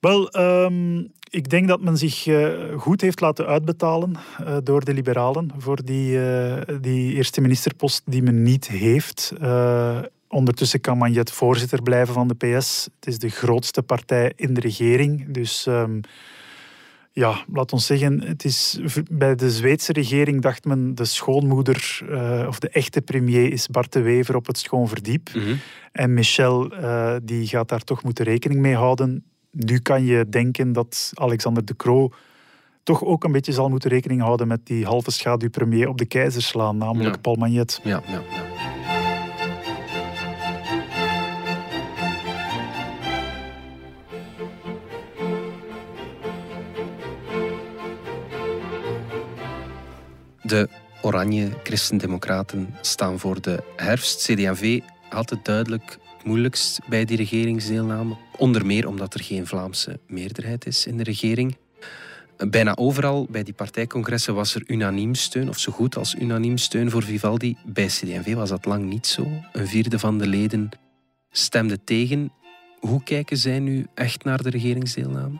Wel, 0.00 0.36
um, 0.40 1.12
ik 1.30 1.48
denk 1.48 1.68
dat 1.68 1.80
men 1.80 1.96
zich 1.96 2.26
uh, 2.26 2.48
goed 2.76 3.00
heeft 3.00 3.20
laten 3.20 3.46
uitbetalen 3.46 4.16
door 4.64 4.84
de 4.84 4.94
liberalen 4.94 5.50
voor 5.58 5.84
die, 5.84 6.18
die 6.80 7.14
eerste 7.14 7.40
ministerpost 7.40 8.02
die 8.04 8.22
men 8.22 8.42
niet 8.42 8.68
heeft. 8.68 9.32
Ondertussen 10.28 10.80
kan 10.80 10.98
Magnet 10.98 11.30
voorzitter 11.30 11.82
blijven 11.82 12.14
van 12.14 12.28
de 12.28 12.34
PS. 12.34 12.88
Het 13.00 13.06
is 13.08 13.18
de 13.18 13.28
grootste 13.28 13.82
partij 13.82 14.32
in 14.36 14.54
de 14.54 14.60
regering, 14.60 15.32
dus... 15.32 15.66
Um, 15.66 16.00
ja, 17.12 17.44
laat 17.52 17.72
ons 17.72 17.86
zeggen, 17.86 18.20
het 18.20 18.44
is, 18.44 18.78
bij 19.10 19.34
de 19.34 19.50
Zweedse 19.50 19.92
regering 19.92 20.42
dacht 20.42 20.64
men 20.64 20.94
de 20.94 21.04
schoonmoeder 21.04 22.00
of 22.48 22.58
de 22.58 22.68
echte 22.68 23.02
premier 23.02 23.52
is 23.52 23.66
Bart 23.66 23.92
de 23.92 24.00
Wever 24.00 24.36
op 24.36 24.46
het 24.46 24.58
schoonverdiep. 24.58 25.30
Mm 25.34 25.42
-hmm. 25.42 25.58
En 25.92 26.14
Michel 26.14 26.72
die 27.22 27.46
gaat 27.46 27.68
daar 27.68 27.80
toch 27.80 28.02
moeten 28.02 28.24
rekening 28.24 28.60
mee 28.60 28.74
houden. 28.74 29.24
Nu 29.58 29.78
kan 29.78 30.04
je 30.04 30.28
denken 30.28 30.72
dat 30.72 31.12
Alexander 31.14 31.64
de 31.64 31.76
Croo 31.76 32.10
toch 32.82 33.04
ook 33.04 33.24
een 33.24 33.32
beetje 33.32 33.52
zal 33.52 33.68
moeten 33.68 33.90
rekening 33.90 34.20
houden 34.20 34.48
met 34.48 34.66
die 34.66 34.84
halve 34.84 35.10
schaduwpremier 35.10 35.88
op 35.88 35.98
de 35.98 36.06
keizerslaan, 36.06 36.76
namelijk 36.76 37.14
ja. 37.14 37.20
Paul 37.20 37.36
Magnet. 37.36 37.80
Ja, 37.82 38.02
ja, 38.06 38.22
ja. 38.30 38.44
De 50.42 50.68
Oranje 51.02 51.48
Christendemocraten 51.62 52.74
staan 52.80 53.18
voor 53.18 53.40
de 53.40 53.62
herfst. 53.76 54.22
CD&V 54.22 54.80
had 55.08 55.30
het 55.30 55.44
duidelijk 55.44 55.98
moeilijkst 56.26 56.80
bij 56.88 57.04
die 57.04 57.16
regeringsdeelname. 57.16 58.16
Onder 58.36 58.66
meer 58.66 58.88
omdat 58.88 59.14
er 59.14 59.22
geen 59.22 59.46
Vlaamse 59.46 60.00
meerderheid 60.06 60.66
is 60.66 60.86
in 60.86 60.96
de 60.96 61.02
regering. 61.02 61.56
Bijna 62.36 62.76
overal 62.76 63.26
bij 63.30 63.42
die 63.42 63.54
partijcongressen 63.54 64.34
was 64.34 64.54
er 64.54 64.62
unaniem 64.66 65.14
steun, 65.14 65.48
of 65.48 65.58
zo 65.58 65.72
goed 65.72 65.96
als 65.96 66.14
unaniem 66.14 66.58
steun 66.58 66.90
voor 66.90 67.02
Vivaldi. 67.02 67.56
Bij 67.64 67.86
CD&V 67.86 68.34
was 68.34 68.48
dat 68.48 68.64
lang 68.64 68.84
niet 68.84 69.06
zo. 69.06 69.26
Een 69.52 69.66
vierde 69.66 69.98
van 69.98 70.18
de 70.18 70.26
leden 70.26 70.68
stemde 71.30 71.84
tegen. 71.84 72.32
Hoe 72.78 73.02
kijken 73.02 73.36
zij 73.36 73.58
nu 73.58 73.86
echt 73.94 74.24
naar 74.24 74.42
de 74.42 74.50
regeringsdeelname? 74.50 75.38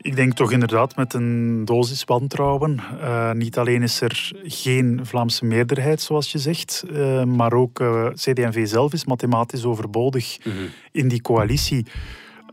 Ik 0.00 0.16
denk 0.16 0.32
toch 0.32 0.52
inderdaad 0.52 0.96
met 0.96 1.14
een 1.14 1.64
dosis 1.64 2.04
wantrouwen. 2.04 2.80
Uh, 3.00 3.32
niet 3.32 3.58
alleen 3.58 3.82
is 3.82 4.00
er 4.00 4.32
geen 4.42 5.00
Vlaamse 5.02 5.44
meerderheid, 5.44 6.00
zoals 6.00 6.32
je 6.32 6.38
zegt, 6.38 6.84
uh, 6.90 7.24
maar 7.24 7.52
ook 7.52 7.80
uh, 7.80 8.06
CD&V 8.06 8.66
zelf 8.68 8.92
is 8.92 9.04
mathematisch 9.04 9.64
overbodig 9.64 10.38
mm 10.44 10.52
-hmm. 10.52 10.68
in 10.92 11.08
die 11.08 11.20
coalitie. 11.20 11.86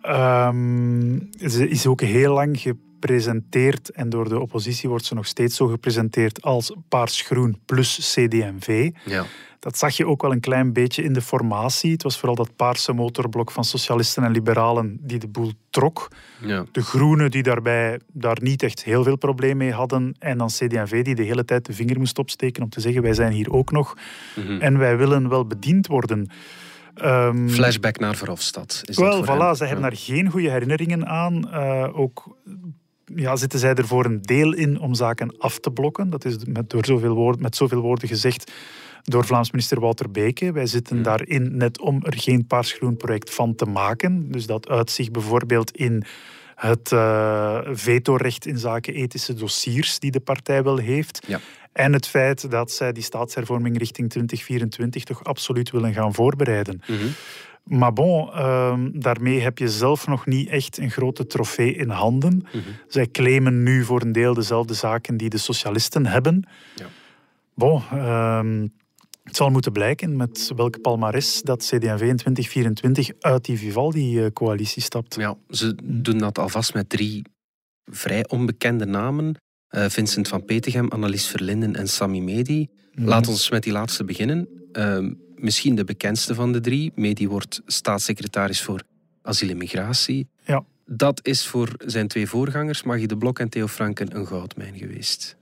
Um, 0.08 1.30
ze 1.48 1.68
is 1.68 1.88
ook 1.88 2.02
heel 2.02 2.34
lang 2.34 2.60
gepresenteerd 3.04 3.92
en 3.92 4.10
door 4.10 4.30
de 4.30 4.40
oppositie 4.40 4.90
wordt 4.90 5.06
ze 5.06 5.14
nog 5.14 5.26
steeds 5.26 5.56
zo 5.56 5.68
gepresenteerd 5.68 6.42
als 6.42 6.76
paars-groen 6.90 7.60
plus 7.66 8.14
CD&V. 8.14 8.92
Ja. 9.06 9.26
Dat 9.60 9.78
zag 9.78 9.98
je 9.98 10.08
ook 10.08 10.22
wel 10.22 10.32
een 10.32 10.40
klein 10.40 10.74
beetje 10.74 11.04
in 11.04 11.14
de 11.14 11.22
formatie. 11.22 11.92
Het 11.92 12.04
was 12.04 12.18
vooral 12.18 12.36
dat 12.36 12.56
paarse 12.56 12.94
motorblok 12.94 13.52
van 13.52 13.64
socialisten 13.64 14.24
en 14.24 14.32
liberalen 14.32 14.98
die 15.02 15.20
de 15.20 15.28
boel 15.28 15.52
trok. 15.70 16.08
Ja. 16.42 16.66
De 16.72 16.82
groenen 16.82 17.32
die 17.32 17.44
daarbij 17.44 18.00
daar 18.08 18.38
niet 18.42 18.64
echt 18.64 18.84
heel 18.84 19.04
veel 19.04 19.18
probleem 19.18 19.58
mee 19.58 19.72
hadden. 19.72 20.16
En 20.20 20.38
dan 20.38 20.48
CD&V 20.48 21.04
die 21.04 21.16
de 21.16 21.24
hele 21.24 21.46
tijd 21.46 21.66
de 21.66 21.74
vinger 21.74 22.00
moest 22.00 22.20
opsteken 22.20 22.64
om 22.64 22.70
te 22.70 22.80
zeggen 22.80 23.02
wij 23.02 23.14
zijn 23.14 23.32
hier 23.32 23.52
ook 23.52 23.72
nog. 23.72 23.98
Mm 24.36 24.46
-hmm. 24.46 24.60
En 24.60 24.78
wij 24.78 24.98
willen 24.98 25.30
wel 25.30 25.46
bediend 25.46 25.88
worden. 25.88 26.30
Um, 27.02 27.50
Flashback 27.50 28.00
naar 28.00 28.16
Verhofstadt. 28.16 28.82
Is 28.86 28.98
wel, 28.98 29.22
dat 29.22 29.36
voilà, 29.36 29.58
ze 29.58 29.66
hebben 29.66 29.82
daar 29.82 29.98
geen 29.98 30.30
goede 30.30 30.50
herinneringen 30.50 31.08
aan. 31.08 31.48
Uh, 31.54 31.88
ook 31.98 32.38
ja, 33.06 33.36
zitten 33.36 33.60
zij 33.60 33.74
er 33.74 33.88
voor 33.88 34.06
een 34.06 34.22
deel 34.22 34.54
in 34.54 34.80
om 34.80 34.94
zaken 34.94 35.38
af 35.38 35.60
te 35.60 35.72
blokken. 35.72 36.10
Dat 36.10 36.26
is 36.26 36.38
met, 36.46 36.70
door 36.70 36.86
zoveel 36.86 37.14
woord, 37.14 37.40
met 37.40 37.56
zoveel 37.56 37.82
woorden 37.82 38.08
gezegd 38.08 38.52
door 39.04 39.26
Vlaams 39.26 39.52
minister 39.52 39.80
Wouter 39.80 40.12
Beke. 40.12 40.52
Wij 40.52 40.66
zitten 40.66 40.96
Hmm. 40.96 41.04
daarin 41.04 41.58
net 41.58 41.80
om 41.80 42.04
er 42.04 42.18
geen 42.18 42.48
paars-groen 42.48 42.98
project 42.98 43.34
van 43.34 43.56
te 43.56 43.66
maken. 43.66 44.32
Dus 44.32 44.46
dat 44.46 44.70
uitzicht 44.70 45.12
bijvoorbeeld 45.12 45.72
in 45.72 46.04
het 46.68 46.92
uh, 46.92 47.60
vetorecht 47.72 48.46
in 48.46 48.58
zaken 48.58 48.94
ethische 48.94 49.34
dossiers 49.34 50.00
die 50.00 50.12
de 50.12 50.20
partij 50.20 50.64
wel 50.64 50.78
heeft. 50.78 51.26
Ja. 51.28 51.40
En 51.72 51.94
het 51.94 52.08
feit 52.08 52.52
dat 52.52 52.72
zij 52.72 52.92
die 52.92 53.04
staatshervorming 53.04 53.78
richting 53.78 54.10
2024 54.10 55.04
toch 55.04 55.24
absoluut 55.24 55.72
willen 55.72 55.94
gaan 55.94 56.14
voorbereiden. 56.14 56.82
Mhm. 56.88 57.08
Maar 57.64 57.94
bon, 57.94 58.28
uh, 58.28 58.74
daarmee 58.94 59.42
heb 59.42 59.58
je 59.58 59.70
zelf 59.70 60.08
nog 60.08 60.26
niet 60.26 60.50
echt 60.50 60.78
een 60.78 60.92
grote 60.92 61.28
trofee 61.28 61.76
in 61.76 61.90
handen. 61.90 62.46
Mhm. 62.52 62.64
Zij 62.88 63.08
claimen 63.08 63.64
nu 63.64 63.84
voor 63.84 64.02
een 64.02 64.12
deel 64.12 64.34
dezelfde 64.34 64.74
zaken 64.74 65.18
die 65.18 65.30
de 65.30 65.38
socialisten 65.38 66.06
hebben. 66.06 66.48
Ja. 66.76 66.86
Bon, 67.54 67.82
uh, 67.94 68.40
het 69.24 69.36
zal 69.36 69.50
moeten 69.50 69.72
blijken 69.72 70.16
met 70.16 70.52
welke 70.56 70.80
palmares 70.80 71.42
dat 71.42 71.60
CD&V 71.60 72.02
in 72.02 72.16
2024 72.18 73.10
uit 73.20 73.46
die 73.46 73.58
Vivaldi-coalitie 73.58 74.82
stapt. 74.82 75.16
Ja, 75.16 75.38
ze 75.50 75.76
doen 75.84 76.18
dat 76.18 76.38
alvast 76.38 76.74
met 76.74 76.90
drie 76.90 77.24
vrij 77.86 78.28
onbekende 78.28 78.86
namen. 78.86 79.36
Uh, 79.70 79.86
Vincent 79.90 80.28
van 80.28 80.46
Petegem, 80.46 80.88
Annelies 80.88 81.28
Verlinden 81.28 81.76
en 81.76 81.88
Sami 81.88 82.22
Medi. 82.22 82.68
Mhm. 82.94 83.08
Laat 83.08 83.28
ons 83.28 83.50
met 83.50 83.64
die 83.64 83.72
laatste 83.72 84.04
beginnen. 84.04 84.48
Uh, 84.74 85.10
misschien 85.36 85.76
de 85.76 85.84
bekendste 85.84 86.36
van 86.36 86.52
de 86.52 86.60
drie. 86.60 86.92
Medi 86.96 87.28
wordt 87.28 87.62
staatssecretaris 87.66 88.62
voor 88.62 88.84
asiel 89.22 89.50
en 89.50 89.58
migratie. 89.58 90.28
Ja. 90.46 90.66
Dat 90.86 91.20
is 91.26 91.48
voor 91.48 91.74
zijn 91.86 92.08
twee 92.08 92.28
voorgangers, 92.28 92.84
Maggie 92.84 93.08
de 93.08 93.18
Blok 93.18 93.40
en 93.40 93.50
Theo 93.50 93.68
Franken, 93.68 94.16
een 94.16 94.28
goudmijn 94.28 94.78
geweest. 94.78 95.38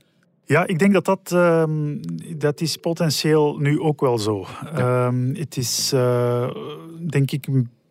Ja, 0.51 0.67
ik 0.67 0.79
denk 0.79 0.93
dat 0.93 1.05
dat, 1.05 1.31
um, 1.31 1.99
dat 2.37 2.61
is 2.61 2.77
potentieel 2.77 3.57
nu 3.57 3.79
ook 3.79 4.01
wel 4.01 4.17
zo. 4.17 4.45
Ja. 4.75 5.05
Um, 5.05 5.35
het 5.35 5.57
is, 5.57 5.91
uh, 5.93 6.49
denk 7.09 7.31
ik, 7.31 7.47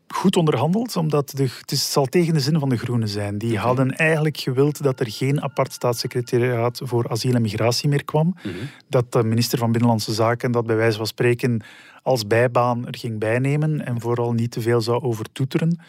goed 0.08 0.36
onderhandeld, 0.36 0.96
omdat 0.96 1.30
de, 1.30 1.42
het, 1.42 1.72
is, 1.72 1.80
het 1.80 1.90
zal 1.90 2.06
tegen 2.06 2.34
de 2.34 2.40
zin 2.40 2.58
van 2.58 2.68
de 2.68 2.76
Groenen 2.76 3.08
zijn. 3.08 3.38
Die 3.38 3.50
okay. 3.50 3.64
hadden 3.64 3.96
eigenlijk 3.96 4.36
gewild 4.36 4.82
dat 4.82 5.00
er 5.00 5.10
geen 5.10 5.42
apart 5.42 5.72
staatssecretariaat 5.72 6.80
voor 6.84 7.08
asiel 7.08 7.34
en 7.34 7.42
migratie 7.42 7.88
meer 7.88 8.04
kwam. 8.04 8.26
Mm 8.26 8.34
-hmm. 8.42 8.68
Dat 8.88 9.12
de 9.12 9.24
minister 9.24 9.58
van 9.58 9.72
Binnenlandse 9.72 10.12
Zaken 10.12 10.52
dat 10.52 10.66
bij 10.66 10.76
wijze 10.76 10.96
van 10.96 11.06
spreken 11.06 11.62
als 12.02 12.26
bijbaan 12.26 12.86
er 12.86 12.96
ging 12.98 13.18
bijnemen 13.18 13.86
en 13.86 14.00
vooral 14.00 14.32
niet 14.32 14.50
te 14.50 14.60
veel 14.60 14.80
zou 14.80 15.02
overtoeteren. 15.02 15.80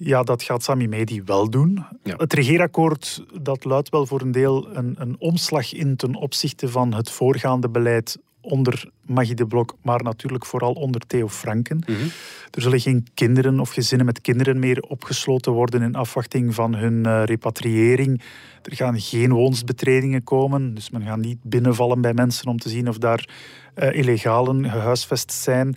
Ja, 0.00 0.22
dat 0.22 0.42
gaat 0.42 0.62
Sami 0.62 0.88
Medi 0.88 1.22
wel 1.22 1.50
doen. 1.50 1.84
Ja. 2.02 2.14
Het 2.16 2.32
regeerakkoord 2.32 3.24
dat 3.40 3.64
luidt 3.64 3.88
wel 3.88 4.06
voor 4.06 4.20
een 4.20 4.32
deel 4.32 4.76
een, 4.76 4.94
een 4.98 5.16
omslag 5.18 5.72
in 5.72 5.96
ten 5.96 6.14
opzichte 6.14 6.68
van 6.68 6.94
het 6.94 7.10
voorgaande 7.10 7.68
beleid 7.68 8.18
onder 8.40 8.90
Maggie 9.06 9.34
de 9.34 9.46
Blok, 9.46 9.76
maar 9.82 10.02
natuurlijk 10.02 10.46
vooral 10.46 10.72
onder 10.72 11.00
Theo 11.06 11.28
Franken. 11.28 11.82
Mm 11.86 11.94
-hmm. 11.94 12.10
Er 12.50 12.62
zullen 12.62 12.80
geen 12.80 13.06
kinderen 13.14 13.60
of 13.60 13.70
gezinnen 13.70 14.06
met 14.06 14.20
kinderen 14.20 14.58
meer 14.58 14.80
opgesloten 14.80 15.52
worden 15.52 15.82
in 15.82 15.94
afwachting 15.94 16.54
van 16.54 16.74
hun 16.74 17.06
uh, 17.06 17.22
repatriëring. 17.24 18.22
Er 18.62 18.76
gaan 18.76 19.00
geen 19.00 19.32
woonsbetredingen 19.32 20.24
komen, 20.24 20.74
dus 20.74 20.90
men 20.90 21.02
gaat 21.02 21.18
niet 21.18 21.38
binnenvallen 21.42 22.00
bij 22.00 22.14
mensen 22.14 22.46
om 22.46 22.58
te 22.58 22.68
zien 22.68 22.88
of 22.88 22.98
daar 22.98 23.28
uh, 23.76 23.92
illegalen 23.92 24.70
gehuisvest 24.70 25.32
zijn. 25.32 25.76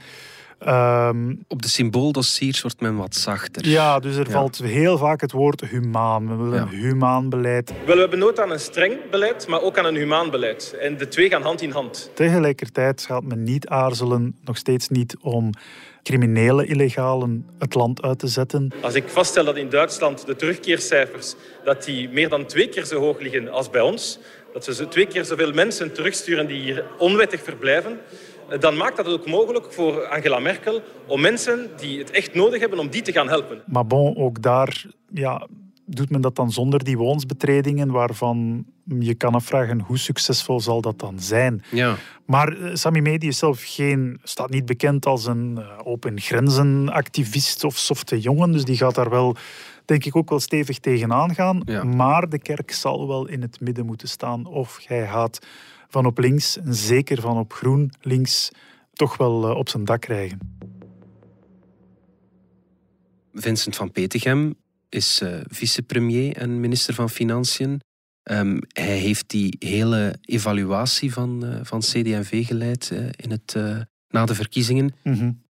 Um, 0.67 1.43
Op 1.47 1.61
de 1.61 1.67
symbooldossiers 1.67 2.61
wordt 2.61 2.81
men 2.81 2.95
wat 2.95 3.15
zachter. 3.15 3.67
Ja, 3.67 3.99
dus 3.99 4.15
er 4.15 4.25
ja. 4.25 4.31
valt 4.31 4.57
heel 4.57 4.97
vaak 4.97 5.21
het 5.21 5.31
woord 5.31 5.61
humaan. 5.61 6.27
We 6.27 6.43
willen 6.43 6.53
ja. 6.53 6.61
een 6.61 6.79
humaan 6.79 7.29
beleid. 7.29 7.73
Wel, 7.85 7.95
we 7.95 8.01
hebben 8.01 8.19
nood 8.19 8.39
aan 8.39 8.51
een 8.51 8.59
streng 8.59 9.09
beleid, 9.11 9.47
maar 9.47 9.61
ook 9.61 9.77
aan 9.77 9.85
een 9.85 9.95
humaan 9.95 10.29
beleid. 10.29 10.75
En 10.79 10.97
de 10.97 11.07
twee 11.07 11.29
gaan 11.29 11.41
hand 11.41 11.61
in 11.61 11.71
hand. 11.71 12.11
Tegelijkertijd 12.13 13.01
gaat 13.01 13.23
men 13.23 13.43
niet 13.43 13.67
aarzelen, 13.67 14.35
nog 14.43 14.57
steeds 14.57 14.89
niet, 14.89 15.15
om 15.21 15.49
criminele 16.03 16.65
illegalen 16.65 17.45
het 17.59 17.73
land 17.73 18.01
uit 18.01 18.19
te 18.19 18.27
zetten. 18.27 18.71
Als 18.81 18.93
ik 18.93 19.03
vaststel 19.07 19.45
dat 19.45 19.57
in 19.57 19.69
Duitsland 19.69 20.25
de 20.25 20.35
terugkeercijfers 20.35 21.35
dat 21.63 21.83
die 21.83 22.09
meer 22.09 22.29
dan 22.29 22.45
twee 22.45 22.67
keer 22.67 22.85
zo 22.85 22.99
hoog 22.99 23.19
liggen 23.19 23.51
als 23.51 23.69
bij 23.69 23.81
ons, 23.81 24.19
dat 24.53 24.63
ze 24.63 24.87
twee 24.87 25.07
keer 25.07 25.25
zoveel 25.25 25.53
mensen 25.53 25.93
terugsturen 25.93 26.47
die 26.47 26.61
hier 26.61 26.85
onwettig 26.97 27.43
verblijven, 27.43 27.99
dan 28.59 28.77
maakt 28.77 28.97
dat 28.97 29.05
het 29.05 29.19
ook 29.19 29.27
mogelijk 29.27 29.73
voor 29.73 30.05
Angela 30.05 30.39
Merkel 30.39 30.81
om 31.07 31.21
mensen 31.21 31.69
die 31.77 31.99
het 31.99 32.11
echt 32.11 32.33
nodig 32.33 32.59
hebben, 32.59 32.79
om 32.79 32.89
die 32.89 33.01
te 33.01 33.11
gaan 33.11 33.27
helpen. 33.27 33.61
Maar 33.65 33.87
bon, 33.87 34.17
ook 34.17 34.41
daar 34.41 34.85
ja, 35.13 35.47
doet 35.85 36.09
men 36.09 36.21
dat 36.21 36.35
dan 36.35 36.51
zonder 36.51 36.83
die 36.83 36.97
woonsbetredingen, 36.97 37.91
waarvan 37.91 38.65
je 38.99 39.15
kan 39.15 39.33
afvragen 39.33 39.79
hoe 39.79 39.97
succesvol 39.97 40.59
zal 40.59 40.81
dat 40.81 40.99
dan 40.99 41.19
zijn. 41.19 41.63
Ja. 41.71 41.95
Maar 42.25 42.57
uh, 42.57 42.69
Sami 42.73 43.01
Medi 43.01 43.27
is 43.27 43.37
zelf 43.37 43.61
geen, 43.63 44.19
staat 44.23 44.49
niet 44.49 44.65
bekend 44.65 45.05
als 45.05 45.25
een 45.25 45.55
uh, 45.59 45.79
open 45.83 46.19
grenzen 46.19 46.89
activist 46.89 47.63
of 47.63 47.77
softe 47.77 48.19
jongen, 48.19 48.51
dus 48.51 48.65
die 48.65 48.77
gaat 48.77 48.95
daar 48.95 49.09
wel 49.09 49.35
denk 49.85 50.05
ik 50.05 50.15
ook 50.15 50.29
wel 50.29 50.39
stevig 50.39 50.79
tegenaan 50.79 51.35
gaan. 51.35 51.61
Ja. 51.65 51.83
Maar 51.83 52.29
de 52.29 52.39
kerk 52.39 52.71
zal 52.71 53.07
wel 53.07 53.27
in 53.27 53.41
het 53.41 53.59
midden 53.59 53.85
moeten 53.85 54.07
staan 54.07 54.45
of 54.45 54.79
hij 54.85 55.07
gaat 55.07 55.39
van 55.91 56.05
op 56.05 56.17
links 56.17 56.57
en 56.57 56.75
zeker 56.75 57.21
van 57.21 57.37
op 57.37 57.53
groen 57.53 57.91
links 58.01 58.51
toch 58.93 59.17
wel 59.17 59.49
uh, 59.49 59.55
op 59.55 59.69
zijn 59.69 59.85
dak 59.85 60.01
krijgen. 60.01 60.39
Vincent 63.33 63.75
van 63.75 63.91
Petegem 63.91 64.55
is 64.89 65.21
uh, 65.23 65.39
vicepremier 65.47 66.35
en 66.35 66.59
minister 66.59 66.93
van 66.93 67.09
Financiën. 67.09 67.81
Um, 68.23 68.59
hij 68.67 68.97
heeft 68.97 69.29
die 69.29 69.55
hele 69.59 70.15
evaluatie 70.21 71.13
van, 71.13 71.45
uh, 71.45 71.59
van 71.63 71.79
CD&V 71.79 72.45
geleid 72.45 72.91
in 73.15 73.31
het, 73.31 73.55
na 74.09 74.25
de 74.25 74.35
verkiezingen. 74.35 74.93
Mm 75.03 75.13
-hmm. 75.13 75.41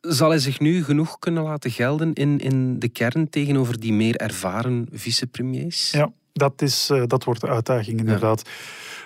Zal 0.00 0.28
hij 0.28 0.38
zich 0.38 0.60
nu 0.60 0.84
genoeg 0.84 1.18
kunnen 1.18 1.42
laten 1.42 1.70
gelden 1.70 2.12
in, 2.12 2.38
in 2.38 2.78
de 2.78 2.88
kern 2.88 3.28
tegenover 3.28 3.80
die 3.80 3.92
meer 3.92 4.16
ervaren 4.16 4.86
vicepremiers? 4.92 5.90
Ja, 5.90 6.12
dat, 6.34 6.62
is, 6.62 6.92
dat 7.06 7.24
wordt 7.24 7.40
de 7.40 7.48
uitdaging 7.48 7.98
inderdaad. 7.98 8.42
Ja. 8.44 8.52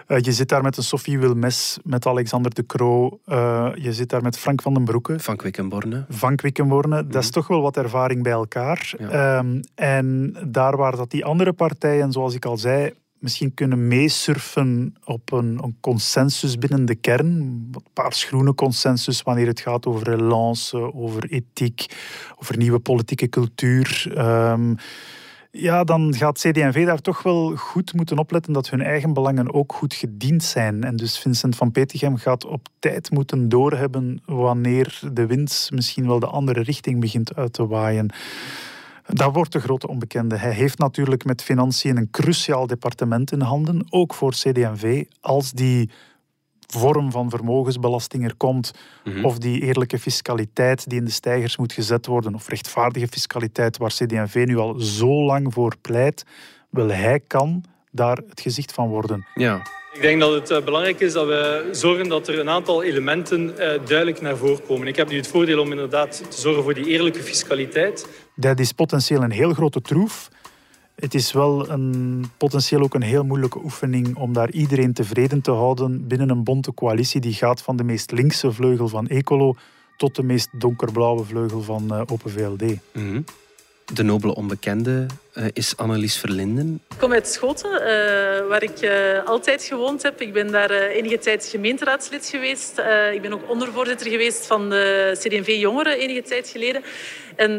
Uh, 0.08 0.18
je 0.20 0.32
zit 0.32 0.48
daar 0.48 0.62
met 0.62 0.76
een 0.76 0.82
Sophie 0.82 1.18
Wilmes, 1.18 1.78
met 1.84 2.06
Alexander 2.06 2.54
de 2.54 2.66
Croo. 2.66 3.20
Uh, 3.26 3.68
je 3.74 3.92
zit 3.92 4.08
daar 4.08 4.22
met 4.22 4.38
Frank 4.38 4.62
van 4.62 4.74
den 4.74 4.84
Broeke. 4.84 5.18
Van 5.18 5.36
Quickenborne. 5.36 6.04
Van 6.08 6.36
Quickenborne. 6.36 6.96
Mm 6.96 7.02
-hmm. 7.02 7.12
Dat 7.12 7.22
is 7.22 7.30
toch 7.30 7.46
wel 7.46 7.60
wat 7.60 7.76
ervaring 7.76 8.22
bij 8.22 8.32
elkaar. 8.32 8.94
Ja. 8.98 9.38
Um, 9.38 9.60
en 9.74 10.36
daar 10.46 10.76
waar 10.76 10.96
dat 10.96 11.10
die 11.10 11.24
andere 11.24 11.52
partijen, 11.52 12.12
zoals 12.12 12.34
ik 12.34 12.44
al 12.44 12.56
zei, 12.56 12.92
misschien 13.18 13.54
kunnen 13.54 13.88
meesurfen 13.88 14.96
op 15.04 15.32
een, 15.32 15.58
een, 15.62 15.76
consensus 15.80 16.58
binnen 16.58 16.84
de 16.84 16.94
kern. 16.94 17.26
Een 17.26 17.74
paarsgroene 17.92 18.54
consensus 18.54 19.22
wanneer 19.22 19.46
het 19.46 19.60
gaat 19.60 19.86
over 19.86 20.02
relance, 20.02 20.94
over 20.94 21.30
ethiek, 21.30 21.86
over 22.36 22.56
nieuwe 22.56 22.78
politieke 22.78 23.28
cultuur. 23.28 24.12
Um, 24.18 24.76
ja, 25.50 25.84
dan 25.84 26.14
gaat 26.14 26.38
CD&V 26.38 26.86
daar 26.86 27.00
toch 27.00 27.22
wel 27.22 27.56
goed 27.56 27.94
moeten 27.94 28.18
opletten 28.18 28.52
dat 28.52 28.70
hun 28.70 28.82
eigen 28.82 29.12
belangen 29.12 29.54
ook 29.54 29.72
goed 29.72 29.94
gediend 29.94 30.42
zijn. 30.42 30.84
En 30.84 30.96
dus 30.96 31.18
Vincent 31.18 31.56
van 31.56 31.70
Petegem 31.70 32.16
gaat 32.16 32.44
op 32.44 32.68
tijd 32.78 33.10
moeten 33.10 33.48
doorhebben 33.48 34.22
wanneer 34.26 35.00
de 35.12 35.26
wind 35.26 35.68
misschien 35.72 36.06
wel 36.06 36.18
de 36.18 36.26
andere 36.26 36.62
richting 36.62 37.00
begint 37.00 37.34
uit 37.34 37.52
te 37.52 37.66
waaien. 37.66 38.12
Dat 39.06 39.34
wordt 39.34 39.52
de 39.52 39.60
grote 39.60 39.88
onbekende. 39.88 40.36
Hij 40.36 40.52
heeft 40.52 40.78
natuurlijk 40.78 41.24
met 41.24 41.42
financiën 41.42 41.96
een 41.96 42.10
cruciaal 42.10 42.66
departement 42.66 43.32
in 43.32 43.40
handen, 43.40 43.86
ook 43.90 44.14
voor 44.14 44.32
CD&V. 44.32 45.04
Als 45.20 45.52
die 45.52 45.90
vorm 46.76 47.10
van 47.10 47.30
vermogensbelasting 47.30 48.24
er 48.24 48.36
komt, 48.36 48.72
Mhm. 48.72 49.10
mm 49.10 49.16
-hmm. 49.16 49.24
of 49.24 49.38
die 49.38 49.60
eerlijke 49.62 49.98
fiscaliteit 49.98 50.88
die 50.88 50.98
in 50.98 51.04
de 51.04 51.10
stijgers 51.10 51.56
moet 51.56 51.72
gezet 51.72 52.06
worden, 52.06 52.34
of 52.34 52.48
rechtvaardige 52.48 53.06
fiscaliteit 53.08 53.76
waar 53.76 53.90
CD&V 53.90 54.44
nu 54.46 54.56
al 54.58 54.74
zo 54.80 55.24
lang 55.24 55.52
voor 55.54 55.74
pleit, 55.80 56.24
Wel, 56.70 56.88
hij 56.88 57.20
kan 57.26 57.64
daar 57.90 58.16
het 58.28 58.40
gezicht 58.40 58.72
van 58.72 58.88
worden. 58.88 59.26
Ja. 59.34 59.62
Ik 59.92 60.00
denk 60.02 60.20
dat 60.20 60.32
het 60.32 60.50
eh, 60.50 60.64
belangrijk 60.64 61.00
is 61.00 61.12
dat 61.12 61.26
we 61.26 61.68
zorgen 61.72 62.08
dat 62.08 62.28
er 62.28 62.38
een 62.38 62.48
aantal 62.48 62.82
elementen 62.82 63.58
eh, 63.58 63.86
duidelijk 63.86 64.20
naar 64.20 64.36
voren 64.36 64.62
komen. 64.66 64.86
Ik 64.86 64.96
heb 64.96 65.08
nu 65.10 65.16
het 65.16 65.26
voordeel 65.26 65.60
om 65.60 65.70
inderdaad 65.70 66.22
te 66.30 66.40
zorgen 66.40 66.62
voor 66.62 66.74
die 66.74 66.86
eerlijke 66.86 67.22
fiscaliteit. 67.22 68.08
Dat 68.34 68.58
is 68.58 68.72
potentieel 68.72 69.22
een 69.22 69.30
heel 69.30 69.52
grote 69.52 69.80
troef. 69.80 70.28
Het 70.98 71.14
is 71.14 71.32
wel 71.32 71.70
een, 71.70 72.24
potentieel 72.36 72.82
ook 72.82 72.94
een 72.94 73.02
heel 73.02 73.24
moeilijke 73.24 73.58
oefening 73.64 74.16
om 74.16 74.32
daar 74.32 74.50
iedereen 74.50 74.92
tevreden 74.92 75.40
te 75.40 75.50
houden 75.50 76.06
binnen 76.06 76.30
een 76.30 76.44
bonte 76.44 76.74
coalitie 76.74 77.20
die 77.20 77.32
gaat 77.32 77.62
van 77.62 77.76
de 77.76 77.84
meest 77.84 78.10
linkse 78.10 78.52
vleugel 78.52 78.88
van 78.88 79.08
Ecolo 79.08 79.54
tot 79.96 80.16
de 80.16 80.22
meest 80.22 80.48
donkerblauwe 80.52 81.24
vleugel 81.24 81.62
van 81.62 81.94
uh, 81.94 82.00
Open 82.06 82.30
VLD. 82.30 82.62
Mhm. 82.92 83.20
De 83.94 84.02
nobele 84.02 84.34
onbekende 84.34 85.06
uh, 85.34 85.44
is 85.52 85.76
Annelies 85.76 86.16
Verlinden. 86.16 86.80
Ik 86.88 86.98
kom 86.98 87.12
uit 87.12 87.28
Schoten, 87.28 87.70
uh, 87.70 88.48
waar 88.48 88.62
ik 88.62 88.82
uh, 88.82 89.24
altijd 89.24 89.62
gewoond 89.62 90.02
heb. 90.02 90.20
Ik 90.20 90.32
ben 90.32 90.50
daar 90.50 90.70
enige 90.70 91.18
tijd 91.18 91.44
gemeenteraadslid 91.44 92.26
geweest. 92.26 92.78
ik 93.12 93.22
ben 93.22 93.32
ook 93.32 93.50
ondervoorzitter 93.50 94.10
geweest 94.10 94.46
van 94.46 94.70
de 94.70 95.12
CD&V 95.18 95.56
Jongeren 95.60 95.98
enige 95.98 96.22
tijd 96.22 96.48
geleden. 96.48 96.82
En 97.38 97.52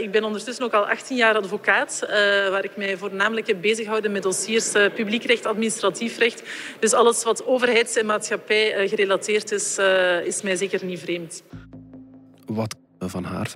ik 0.00 0.10
ben 0.10 0.24
ondertussen 0.24 0.64
ook 0.64 0.72
al 0.72 0.88
18 0.88 1.16
jaar 1.16 1.36
advocaat, 1.36 2.06
waar 2.50 2.64
ik 2.64 2.76
mij 2.76 2.96
voornamelijk 2.96 3.46
heb 3.46 3.60
bezighouden 3.60 4.12
met 4.12 4.22
dossiers 4.22 4.72
publiekrecht, 4.94 5.46
administratief 5.46 6.18
recht. 6.18 6.42
Dus 6.80 6.92
alles 6.92 7.24
wat 7.24 7.46
overheids- 7.46 7.96
en 7.96 8.06
maatschappij 8.06 8.88
gerelateerd 8.88 9.52
is, 9.52 9.78
is 10.24 10.42
mij 10.42 10.56
zeker 10.56 10.84
niet 10.84 11.00
vreemd. 11.00 11.42
Wat 12.46 12.76
van 12.98 13.24
haar 13.24 13.52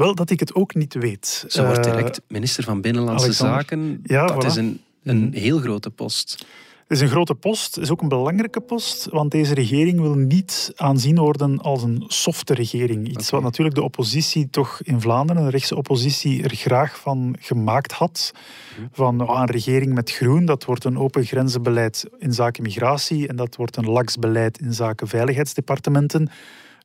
wel, 0.00 0.14
dat 0.14 0.30
ik 0.30 0.40
het 0.40 0.54
ook 0.54 0.74
niet 0.74 0.94
weet. 0.94 1.44
Ze 1.48 1.64
wordt 1.64 1.86
eh, 1.86 1.92
direct 1.92 2.20
minister 2.28 2.64
van 2.64 2.80
Binnenlandse 2.80 3.24
Alexander. 3.24 3.60
Zaken. 3.60 4.00
Ja, 4.02 4.26
dat 4.26 4.44
is 4.44 4.56
een, 4.56 4.80
een 5.02 5.24
mhm. 5.24 5.32
heel 5.32 5.58
grote 5.58 5.90
post. 5.90 6.46
Het 6.90 6.98
is 6.98 7.04
een 7.04 7.12
grote 7.12 7.34
post, 7.34 7.74
het 7.74 7.84
is 7.84 7.90
ook 7.90 8.02
een 8.02 8.08
belangrijke 8.08 8.60
post, 8.60 9.08
want 9.10 9.30
deze 9.30 9.54
regering 9.54 10.00
wil 10.00 10.14
niet 10.14 10.72
aanzien 10.76 11.18
worden 11.18 11.58
als 11.58 11.82
een 11.82 12.04
softe 12.06 12.54
regering. 12.54 13.08
Iets 13.08 13.30
wat 13.30 13.42
natuurlijk 13.42 13.76
de 13.76 13.82
oppositie 13.82 14.50
toch 14.50 14.80
in 14.82 15.00
Vlaanderen, 15.00 15.44
de 15.44 15.50
rechtse 15.50 15.76
oppositie, 15.76 16.42
er 16.42 16.54
graag 16.54 16.98
van 16.98 17.36
gemaakt 17.40 17.92
had. 17.92 18.32
Mhm. 18.76 18.86
Van 18.92 19.28
oh, 19.28 19.40
een 19.40 19.50
regering 19.50 19.94
met 19.94 20.10
groen, 20.10 20.44
dat 20.44 20.64
wordt 20.64 20.84
een 20.84 20.98
open 20.98 21.24
grenzenbeleid 21.24 22.06
in 22.18 22.32
zaken 22.32 22.62
migratie 22.62 23.28
en 23.28 23.36
dat 23.36 23.56
wordt 23.56 23.76
een 23.76 23.90
laks 23.90 24.16
beleid 24.16 24.58
in 24.58 24.72
zaken 24.72 25.08
veiligheidsdepartementen. 25.08 26.30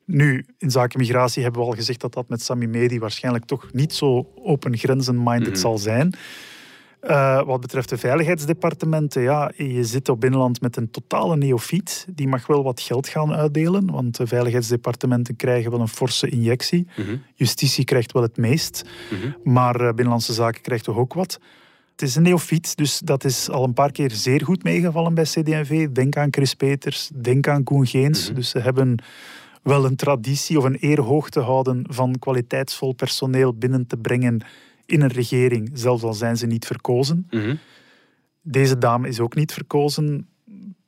Nu, 0.05 0.45
in 0.57 0.71
zaken 0.71 0.99
migratie 0.99 1.43
hebben 1.43 1.61
we 1.61 1.67
al 1.67 1.73
gezegd 1.73 2.01
dat 2.01 2.13
dat 2.13 2.29
met 2.29 2.41
Sami 2.41 2.67
Medi 2.67 2.99
waarschijnlijk 2.99 3.45
toch 3.45 3.73
niet 3.73 3.93
zo 3.93 4.27
open 4.35 4.77
grenzen-minded 4.77 5.51
mhm. 5.51 5.59
zal 5.59 5.77
zijn. 5.77 6.15
Uh, 7.05 7.43
wat 7.43 7.61
betreft 7.61 7.89
de 7.89 7.97
veiligheidsdepartementen, 7.97 9.21
ja, 9.21 9.51
je 9.55 9.83
zit 9.83 10.09
op 10.09 10.19
binnenland 10.19 10.61
met 10.61 10.77
een 10.77 10.91
totale 10.91 11.37
neofiet. 11.37 12.07
Die 12.09 12.27
mag 12.27 12.47
wel 12.47 12.63
wat 12.63 12.79
geld 12.79 13.07
gaan 13.07 13.33
uitdelen, 13.33 13.91
want 13.91 14.17
de 14.17 14.27
veiligheidsdepartementen 14.27 15.35
krijgen 15.35 15.71
wel 15.71 15.79
een 15.79 15.87
forse 15.87 16.29
injectie. 16.29 16.87
Mhm. 16.97 17.15
Justitie 17.33 17.83
krijgt 17.83 18.11
wel 18.11 18.21
het 18.21 18.37
meest, 18.37 18.83
mhm. 19.11 19.53
maar 19.53 19.81
uh, 19.81 19.87
Binnenlandse 19.87 20.33
Zaken 20.33 20.61
krijgt 20.61 20.83
toch 20.83 20.97
ook 20.97 21.13
wat. 21.13 21.39
Het 21.91 22.01
is 22.01 22.15
een 22.15 22.23
neofiet, 22.23 22.77
dus 22.77 22.99
dat 22.99 23.23
is 23.23 23.49
al 23.49 23.63
een 23.63 23.73
paar 23.73 23.91
keer 23.91 24.11
zeer 24.11 24.43
goed 24.43 24.63
meegevallen 24.63 25.13
bij 25.13 25.23
CD&V. 25.23 25.87
Denk 25.87 26.17
aan 26.17 26.33
Chris 26.33 26.53
Peters, 26.53 27.11
denk 27.13 27.47
aan 27.47 27.63
Koen 27.63 27.87
Geens. 27.87 28.33
Dus 28.33 28.49
ze 28.49 28.59
hebben 28.59 29.03
wel 29.63 29.85
een 29.85 29.95
traditie 29.95 30.57
of 30.57 30.63
een 30.63 30.77
eer 30.79 31.01
hoog 31.01 31.29
te 31.29 31.39
houden 31.39 31.85
van 31.89 32.19
kwaliteitsvol 32.19 32.93
personeel 32.93 33.53
binnen 33.53 33.87
te 33.87 33.97
brengen 33.97 34.41
in 34.85 35.01
een 35.01 35.11
regering, 35.11 35.69
zelfs 35.73 36.03
al 36.03 36.13
zijn 36.13 36.37
ze 36.37 36.45
niet 36.45 36.65
verkozen. 36.65 37.27
Mhm. 37.29 37.55
Deze 38.41 38.77
dame 38.77 39.07
is 39.07 39.19
ook 39.19 39.35
niet 39.35 39.53
verkozen. 39.53 40.27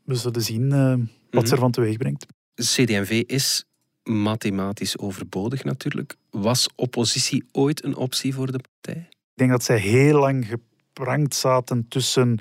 We 0.03 0.15
zullen 0.15 0.41
zien 0.41 0.63
uh, 0.63 0.89
wat 1.31 1.41
mm 1.41 1.45
ze 1.47 1.53
ervan 1.53 1.71
teweeg 1.71 1.97
brengt. 1.97 2.25
CD&V 2.55 3.23
is 3.25 3.65
mathematisch 4.03 4.97
overbodig 4.97 5.63
natuurlijk. 5.63 6.15
Was 6.29 6.69
oppositie 6.75 7.43
ooit 7.51 7.83
een 7.83 7.95
optie 7.95 8.33
voor 8.33 8.51
de 8.51 8.59
partij? 8.59 9.07
Ik 9.09 9.33
denk 9.33 9.49
dat 9.49 9.63
zij 9.63 9.77
heel 9.77 10.19
lang 10.19 10.47
geprankt 10.47 11.35
zaten 11.35 11.87
tussen 11.87 12.39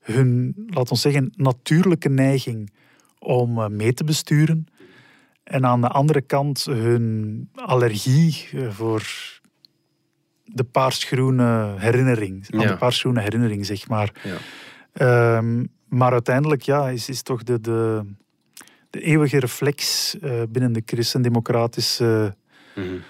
hun, 0.00 0.54
laten 0.66 0.92
we 0.92 0.98
zeggen, 0.98 1.32
natuurlijke 1.36 2.08
neiging 2.08 2.72
om 3.18 3.58
eh, 3.58 3.68
mee 3.68 3.94
te 3.94 4.04
besturen 4.04 4.66
en 5.44 5.66
aan 5.66 5.80
de 5.80 5.88
andere 5.88 6.20
kant 6.20 6.64
hun 6.64 7.48
allergie 7.54 8.48
eh, 8.52 8.70
voor 8.70 9.02
de 10.52 10.64
paarsgroene 10.64 11.74
herinnering. 11.76 12.46
Aan 12.50 12.66
de 12.66 12.76
paarsgroene 12.76 13.20
herinnering, 13.20 13.66
zeg 13.66 13.88
maar. 13.88 14.12
Ja. 14.22 14.36
Ehm, 14.92 15.64
maar 15.88 16.12
uiteindelijk 16.12 16.62
ja, 16.62 16.88
is, 16.88 17.08
is 17.08 17.22
toch 17.22 17.42
de, 17.42 17.60
de, 17.60 18.02
de 18.90 19.00
eeuwige 19.00 19.38
reflex 19.38 20.14
uh, 20.22 20.42
binnen 20.48 20.72
de 20.72 20.82
christendemocratische 20.84 22.36
mm 22.74 23.02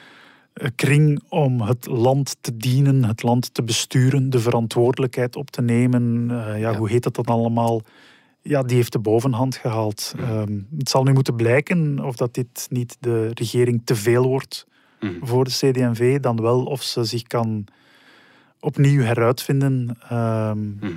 kring 0.74 1.22
om 1.28 1.60
het 1.60 1.86
land 1.86 2.36
te 2.40 2.56
dienen, 2.56 3.04
het 3.04 3.22
land 3.22 3.54
te 3.54 3.62
besturen, 3.62 4.30
de 4.30 4.38
verantwoordelijkheid 4.38 5.36
op 5.36 5.50
te 5.50 5.62
nemen. 5.62 6.26
ja, 6.28 6.54
ja, 6.54 6.74
Hoe 6.74 6.88
heet 6.88 7.02
dat 7.02 7.14
dan 7.14 7.24
allemaal? 7.26 7.82
ja, 8.42 8.62
die 8.62 8.76
heeft 8.76 8.92
de 8.92 8.98
bovenhand 8.98 9.56
gehaald. 9.56 10.14
Ehm, 10.18 10.60
het 10.78 10.88
zal 10.88 11.02
nu 11.02 11.12
moeten 11.12 11.36
blijken 11.36 12.04
of 12.04 12.16
dat 12.16 12.34
dit 12.34 12.66
niet 12.70 12.96
de 13.00 13.30
regering 13.34 13.82
te 13.84 13.94
veel 13.94 14.26
wordt 14.26 14.66
mm. 15.00 15.18
voor 15.22 15.44
de 15.44 15.50
CD&V, 15.50 16.20
dan 16.20 16.40
wel 16.40 16.64
of 16.64 16.82
ze 16.82 17.04
zich 17.04 17.22
kan 17.22 17.66
opnieuw 18.60 19.02
heruitvinden 19.02 19.98
uh, 20.12 20.52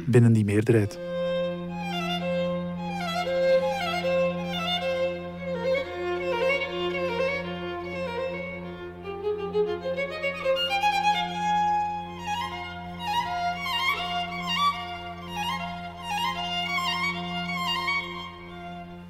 binnen 0.05 0.33
die 0.33 0.45
meerderheid. 0.45 0.99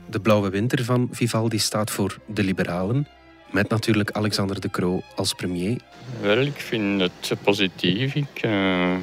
De 0.10 0.20
Blauwe 0.22 0.50
Winter 0.50 0.84
van 0.84 1.08
Vivaldi 1.12 1.60
staat 1.60 1.92
voor 1.92 2.20
de 2.28 2.44
liberalen. 2.44 3.08
Met 3.54 3.70
natuurlijk 3.70 4.12
Alexander 4.12 4.60
de 4.60 4.70
Croo 4.70 5.02
als 5.16 5.34
premier. 5.34 5.82
Wel, 6.22 6.38
ik 6.38 6.60
vind 6.60 7.02
het 7.02 7.34
positief. 7.44 8.16
Ik 8.16 8.44
uh, 8.46 8.96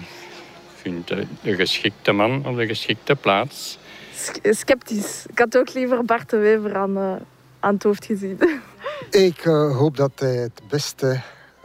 vind 0.74 1.08
de, 1.08 1.26
de 1.42 1.54
geschikte 1.54 2.12
man 2.12 2.46
op 2.46 2.56
de 2.56 2.66
geschikte 2.66 3.14
plaats. 3.14 3.78
Sceptisch. 4.42 5.26
Ik 5.26 5.38
had 5.38 5.56
ook 5.56 5.74
liever 5.74 6.04
Bart 6.04 6.30
de 6.30 6.36
Wever 6.36 6.76
aan, 6.76 6.96
uh, 6.96 7.14
aan 7.60 7.74
het 7.74 7.82
hoofd 7.82 8.04
gezien. 8.04 8.38
Ik 9.10 9.44
uh, 9.44 9.76
hoop 9.76 9.96
dat 9.96 10.12
hij 10.14 10.34
het 10.34 10.60
beste 10.68 11.20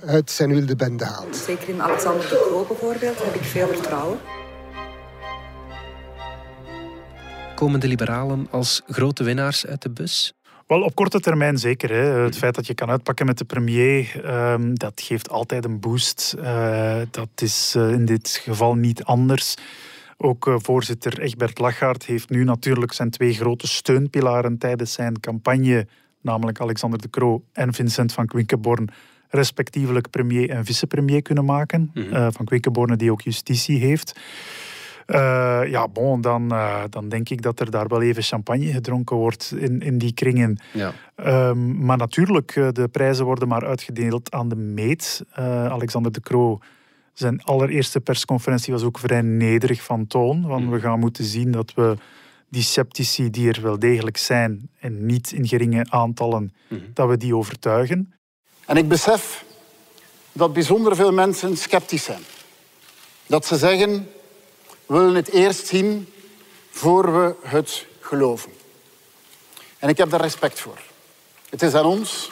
uit 0.06 0.32
zijn 0.32 0.54
wilde 0.54 0.76
bende 0.76 1.06
haalt. 1.06 1.36
Zeker 1.36 1.70
in 1.70 1.82
Alexander 1.82 2.30
de 2.30 2.46
Croo 2.48 2.66
bijvoorbeeld 2.66 3.24
heb 3.24 3.34
ik 3.34 3.44
veel 3.44 3.68
vertrouwen. 3.68 4.20
Komen 7.56 7.80
de 7.80 7.88
liberalen 7.88 8.48
als 8.52 8.82
grote 8.88 9.24
winnaars 9.24 9.66
uit 9.66 9.82
de 9.82 9.90
bus? 9.90 10.35
Wel, 10.68 10.82
op 10.82 10.96
korte 10.96 11.20
termijn 11.20 11.58
zeker. 11.58 11.90
Hè. 11.90 12.24
Het 12.24 12.38
feit 12.38 12.56
dat 12.56 12.68
je 12.68 12.74
kan 12.74 12.90
uitpakken 12.90 13.26
met 13.26 13.38
de 13.38 13.46
premier, 13.46 14.26
um, 14.52 14.78
dat 14.78 15.02
geeft 15.02 15.30
altijd 15.30 15.66
een 15.66 15.80
boost. 15.80 16.36
Uh, 16.40 16.98
dat 17.12 17.30
is 17.36 17.74
uh, 17.78 17.92
in 17.92 18.06
dit 18.06 18.42
geval 18.44 18.76
niet 18.76 19.04
anders. 19.04 19.56
Ook 20.18 20.48
uh, 20.48 20.56
voorzitter 20.58 21.20
Egbert 21.20 21.60
Lachaert 21.60 22.06
heeft 22.06 22.30
nu 22.30 22.44
natuurlijk 22.44 22.94
zijn 22.94 23.10
twee 23.10 23.34
grote 23.34 23.68
steunpilaren 23.68 24.58
tijdens 24.58 24.94
zijn 24.94 25.20
campagne, 25.20 25.88
namelijk 26.22 26.60
Alexander 26.60 27.02
de 27.02 27.10
Croo 27.10 27.44
en 27.54 27.74
Vincent 27.74 28.14
van 28.14 28.26
Quinkenborn, 28.26 28.90
respectievelijk 29.30 30.10
premier 30.10 30.50
en 30.50 30.66
vicepremier 30.66 31.22
kunnen 31.22 31.46
maken. 31.46 31.92
Mm 31.94 32.04
-hmm. 32.04 32.32
van 32.32 32.46
Quinkenborn 32.46 32.98
die 32.98 33.12
ook 33.12 33.22
justitie 33.22 33.80
heeft. 33.80 34.20
Uh, 35.08 35.62
ja, 35.68 35.88
bon, 35.88 36.22
dan, 36.22 36.54
uh, 36.54 36.84
dan 36.90 37.10
denk 37.10 37.30
ik 37.30 37.42
dat 37.42 37.60
er 37.60 37.72
daar 37.72 37.88
wel 37.88 38.02
even 38.02 38.24
champagne 38.24 38.72
gedronken 38.72 39.16
wordt 39.16 39.54
in, 39.58 39.80
in 39.80 39.98
die 39.98 40.14
kringen. 40.14 40.60
Ja. 40.74 40.94
Um, 41.50 41.86
maar 41.86 41.98
natuurlijk, 41.98 42.56
uh, 42.56 42.68
de 42.72 42.88
prijzen 42.88 43.26
worden 43.26 43.48
maar 43.48 43.66
uitgedeeld 43.66 44.32
aan 44.32 44.50
de 44.50 44.56
meet. 44.56 45.24
Alexander 45.34 46.12
de 46.12 46.22
Croo, 46.22 46.60
zijn 47.14 47.44
allereerste 47.44 48.00
persconferentie 48.00 48.74
was 48.74 48.84
ook 48.84 49.00
vrij 49.00 49.22
nederig 49.22 49.84
van 49.84 50.08
toon. 50.08 50.48
Want 50.48 50.64
mm. 50.64 50.72
we 50.72 50.80
gaan 50.80 51.00
moeten 51.00 51.24
zien 51.24 51.52
dat 51.52 51.74
we 51.74 51.98
die 52.50 52.64
sceptici 52.64 53.30
die 53.30 53.52
er 53.52 53.62
wel 53.62 53.80
degelijk 53.80 54.18
zijn 54.18 54.70
en 54.80 55.06
niet 55.06 55.32
in 55.32 55.48
geringe 55.48 55.86
aantallen, 55.90 56.54
mm. 56.68 56.80
dat 56.94 57.10
we 57.10 57.18
die 57.18 57.36
overtuigen. 57.36 58.14
En 58.66 58.78
ik 58.78 58.88
besef 58.88 59.46
dat 60.32 60.54
bijzonder 60.54 60.96
veel 60.96 61.12
mensen 61.12 61.58
sceptisch 61.58 62.04
zijn. 62.04 62.22
Dat 63.28 63.46
ze 63.46 63.58
zeggen, 63.58 64.08
willen 64.86 65.16
het 65.16 65.30
eerst 65.30 65.68
zien 65.68 66.10
voor 66.70 67.14
we 67.14 67.36
het 67.42 67.86
geloven. 68.00 68.52
En 69.80 69.90
ik 69.90 69.98
heb 69.98 70.10
daar 70.10 70.22
respect 70.22 70.60
voor. 70.60 70.80
Het 71.50 71.62
is 71.62 71.74
aan 71.74 71.86
ons 71.86 72.32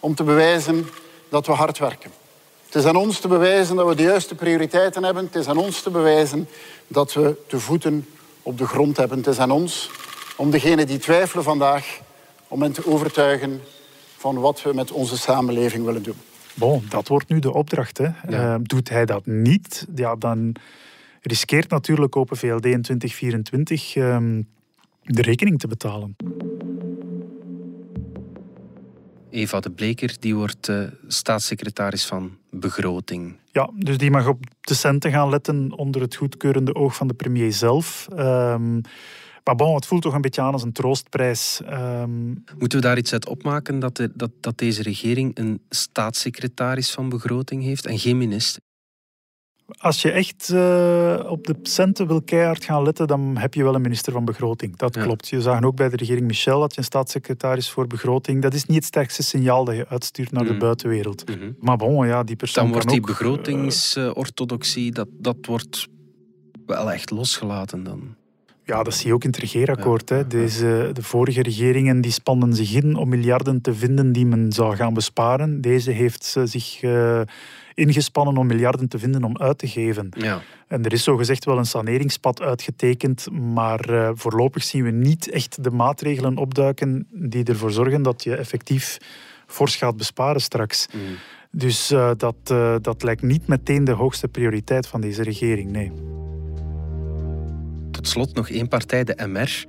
om 0.00 0.14
te 0.14 0.24
bewijzen 0.24 0.88
dat 1.28 1.46
we 1.46 1.52
hard 1.52 1.78
werken. 1.78 2.10
Het 2.66 2.74
is 2.74 2.84
aan 2.84 2.96
ons 2.96 3.20
te 3.20 3.28
bewijzen 3.28 3.76
dat 3.76 3.86
we 3.86 3.94
de 3.94 4.02
juiste 4.02 4.34
prioriteiten 4.34 5.04
hebben. 5.04 5.24
Het 5.24 5.34
is 5.34 5.46
aan 5.46 5.56
ons 5.56 5.82
te 5.82 5.90
bewijzen 5.90 6.48
dat 6.86 7.12
we 7.12 7.36
de 7.46 7.60
voeten 7.60 8.06
op 8.42 8.58
de 8.58 8.66
grond 8.66 8.96
hebben. 8.96 9.18
Het 9.18 9.26
is 9.26 9.38
aan 9.38 9.50
ons 9.50 9.90
om 10.36 10.50
degenen 10.50 10.86
die 10.86 10.98
twijfelen 10.98 11.44
vandaag, 11.44 12.00
om 12.48 12.62
hen 12.62 12.72
te 12.72 12.86
overtuigen 12.86 13.60
van 14.16 14.40
wat 14.40 14.62
we 14.62 14.74
met 14.74 14.90
onze 14.90 15.18
samenleving 15.18 15.84
willen 15.84 16.02
doen. 16.02 16.16
Bon, 16.54 16.86
dat 16.88 17.08
wordt 17.08 17.28
nu 17.28 17.38
de 17.38 17.52
opdracht. 17.52 17.98
Hè. 17.98 18.08
Uh, 18.30 18.54
doet 18.60 18.88
hij 18.88 19.04
dat 19.04 19.26
niet, 19.26 19.86
ja, 19.94 20.16
dan 20.16 20.54
riskeert 21.20 21.70
natuurlijk 21.70 22.16
Open 22.16 22.36
VLD 22.36 22.64
in 22.64 22.82
2024 22.82 23.96
uh, 23.96 24.18
de 25.02 25.22
rekening 25.22 25.58
te 25.58 25.66
betalen. 25.66 26.16
Eva 29.30 29.60
de 29.60 29.70
Bleker 29.70 30.16
die 30.20 30.34
wordt 30.36 30.68
uh, 30.68 30.82
staatssecretaris 31.06 32.06
van 32.06 32.36
Begroting. 32.50 33.36
Ja, 33.52 33.70
dus 33.74 33.98
die 33.98 34.10
mag 34.10 34.26
op 34.26 34.44
de 34.60 34.74
centen 34.74 35.10
gaan 35.10 35.28
letten 35.28 35.72
onder 35.72 36.00
het 36.00 36.16
goedkeurende 36.16 36.74
oog 36.74 36.96
van 36.96 37.08
de 37.08 37.14
premier 37.14 37.52
zelf. 37.52 38.08
Um, 38.12 38.80
maar 39.44 39.56
bon, 39.56 39.74
het 39.74 39.86
voelt 39.86 40.02
toch 40.02 40.14
een 40.14 40.20
beetje 40.20 40.40
aan 40.40 40.52
als 40.52 40.62
een 40.62 40.72
troostprijs. 40.72 41.60
Um... 41.70 42.44
Moeten 42.58 42.78
we 42.78 42.84
daar 42.84 42.98
iets 42.98 43.12
uit 43.12 43.28
opmaken 43.28 43.78
dat, 43.78 43.96
de, 43.96 44.10
dat, 44.14 44.30
dat 44.40 44.58
deze 44.58 44.82
regering 44.82 45.38
een 45.38 45.60
staatssecretaris 45.70 46.90
van 46.90 47.08
begroting 47.08 47.62
heeft 47.62 47.86
en 47.86 47.98
geen 47.98 48.18
minister? 48.18 48.62
Als 49.76 50.02
je 50.02 50.10
echt 50.10 50.50
uh, 50.52 51.20
op 51.26 51.46
de 51.46 51.56
centen 51.62 52.06
wil 52.06 52.22
keihard 52.22 52.64
gaan 52.64 52.82
letten, 52.82 53.06
dan 53.06 53.36
heb 53.36 53.54
je 53.54 53.62
wel 53.62 53.74
een 53.74 53.80
minister 53.80 54.12
van 54.12 54.24
Begroting. 54.24 54.76
Dat 54.76 54.94
ja. 54.94 55.02
klopt. 55.02 55.28
Je 55.28 55.40
zag 55.42 55.62
ook 55.62 55.76
bij 55.76 55.88
de 55.88 55.96
regering 55.96 56.26
Michel 56.26 56.60
dat 56.60 56.72
je 56.72 56.78
een 56.78 56.84
staatssecretaris 56.84 57.70
voor 57.70 57.86
Begroting. 57.86 58.42
Dat 58.42 58.54
is 58.54 58.64
niet 58.64 58.76
het 58.76 58.86
sterkste 58.86 59.22
signaal 59.22 59.64
dat 59.64 59.76
je 59.76 59.88
uitstuurt 59.88 60.32
naar 60.32 60.42
mm. 60.42 60.48
de 60.48 60.56
buitenwereld. 60.56 61.28
Mm 61.28 61.34
-hmm. 61.40 61.56
Maar 61.60 61.76
bon, 61.76 62.06
ja, 62.06 62.22
die 62.22 62.36
persoon 62.36 62.64
Dan 62.64 62.72
wordt 62.72 62.88
die 62.88 63.00
ook, 63.00 63.06
begrotingsorthodoxie, 63.06 64.92
dat, 64.92 65.08
dat 65.12 65.36
wordt 65.42 65.88
wel 66.66 66.92
echt 66.92 67.10
losgelaten 67.10 67.82
dan. 67.82 68.16
Ja, 68.64 68.82
dat 68.82 68.94
zie 68.94 69.06
je 69.06 69.14
ook 69.14 69.24
in 69.24 69.30
het 69.30 69.38
regeerakkoord. 69.38 70.08
Hè. 70.08 70.26
Deze, 70.26 70.90
de 70.92 71.02
vorige 71.02 71.42
regeringen 71.42 72.00
die 72.00 72.12
spannen 72.12 72.54
zich 72.54 72.74
in 72.74 72.96
om 72.96 73.08
miljarden 73.08 73.60
te 73.60 73.74
vinden 73.74 74.12
die 74.12 74.26
men 74.26 74.52
zou 74.52 74.76
gaan 74.76 74.94
besparen. 74.94 75.60
Deze 75.60 75.90
heeft 75.90 76.36
zich 76.44 76.82
uh, 76.82 77.20
ingespannen 77.78 78.36
om 78.36 78.46
miljarden 78.46 78.88
te 78.88 78.98
vinden 78.98 79.24
om 79.24 79.38
uit 79.38 79.58
te 79.58 79.68
geven. 79.68 80.08
Ja. 80.16 80.40
En 80.68 80.84
er 80.84 80.92
is 80.92 81.02
zogezegd 81.02 81.44
wel 81.44 81.58
een 81.58 81.66
saneringspad 81.66 82.42
uitgetekend, 82.42 83.30
maar 83.30 83.90
uh, 83.90 84.10
voorlopig 84.14 84.62
zien 84.62 84.84
we 84.84 84.90
niet 84.90 85.30
echt 85.30 85.64
de 85.64 85.70
maatregelen 85.70 86.36
opduiken 86.36 87.06
die 87.10 87.44
ervoor 87.44 87.70
zorgen 87.70 88.02
dat 88.02 88.22
je 88.22 88.36
effectief 88.36 88.98
fors 89.46 89.76
gaat 89.76 89.96
besparen 89.96 90.40
straks. 90.40 90.86
Mm. 90.92 91.00
Dus 91.50 91.90
uh, 91.90 92.10
dat, 92.16 92.46
dat 92.82 93.02
lijkt 93.02 93.22
niet 93.22 93.46
meteen 93.46 93.84
de 93.84 93.92
hoogste 93.92 94.28
prioriteit 94.28 94.86
van 94.86 95.00
deze 95.00 95.22
regering, 95.22 95.70
nee. 95.70 95.92
Tot 97.90 98.08
slot 98.08 98.34
nog 98.34 98.50
één 98.50 98.68
partij, 98.68 99.04
de 99.04 99.26
MR. 99.26 99.64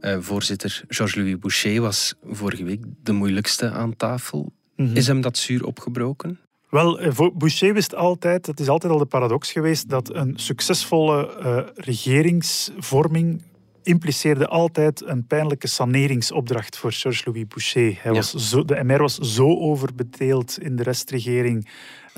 Uh, 0.00 0.16
voorzitter 0.20 0.84
Georges-Louis 0.88 1.38
Boucher 1.38 1.80
was 1.80 2.14
vorige 2.24 2.64
week 2.64 2.84
de 3.02 3.12
moeilijkste 3.12 3.70
aan 3.70 3.96
tafel. 3.96 4.52
Mm 4.76 4.86
-hmm. 4.86 4.96
Is 4.96 5.06
hem 5.06 5.20
dat 5.20 5.38
zuur 5.38 5.66
opgebroken? 5.66 6.38
Wel, 6.74 6.98
Boucher 7.34 7.74
wist 7.74 7.94
altijd, 7.94 8.46
het 8.46 8.60
is 8.60 8.68
altijd 8.68 8.92
al 8.92 8.98
de 8.98 9.04
paradox 9.04 9.52
geweest, 9.52 9.88
dat 9.88 10.14
een 10.14 10.32
succesvolle 10.36 11.30
uh, 11.44 11.58
regeringsvorming 11.74 13.42
impliceerde 13.84 14.46
altijd 14.46 15.06
een 15.06 15.26
pijnlijke 15.26 15.66
saneringsopdracht 15.66 16.76
voor 16.76 16.92
Georges-Louis 16.92 17.46
Boucher. 17.48 17.98
Hij 18.02 18.12
was 18.12 18.34
zo, 18.34 18.64
de 18.64 18.84
MR 18.84 18.98
was 18.98 19.18
zo 19.18 19.58
overbedeeld 19.58 20.58
in 20.60 20.76
de 20.76 20.82
restregering. 20.82 21.68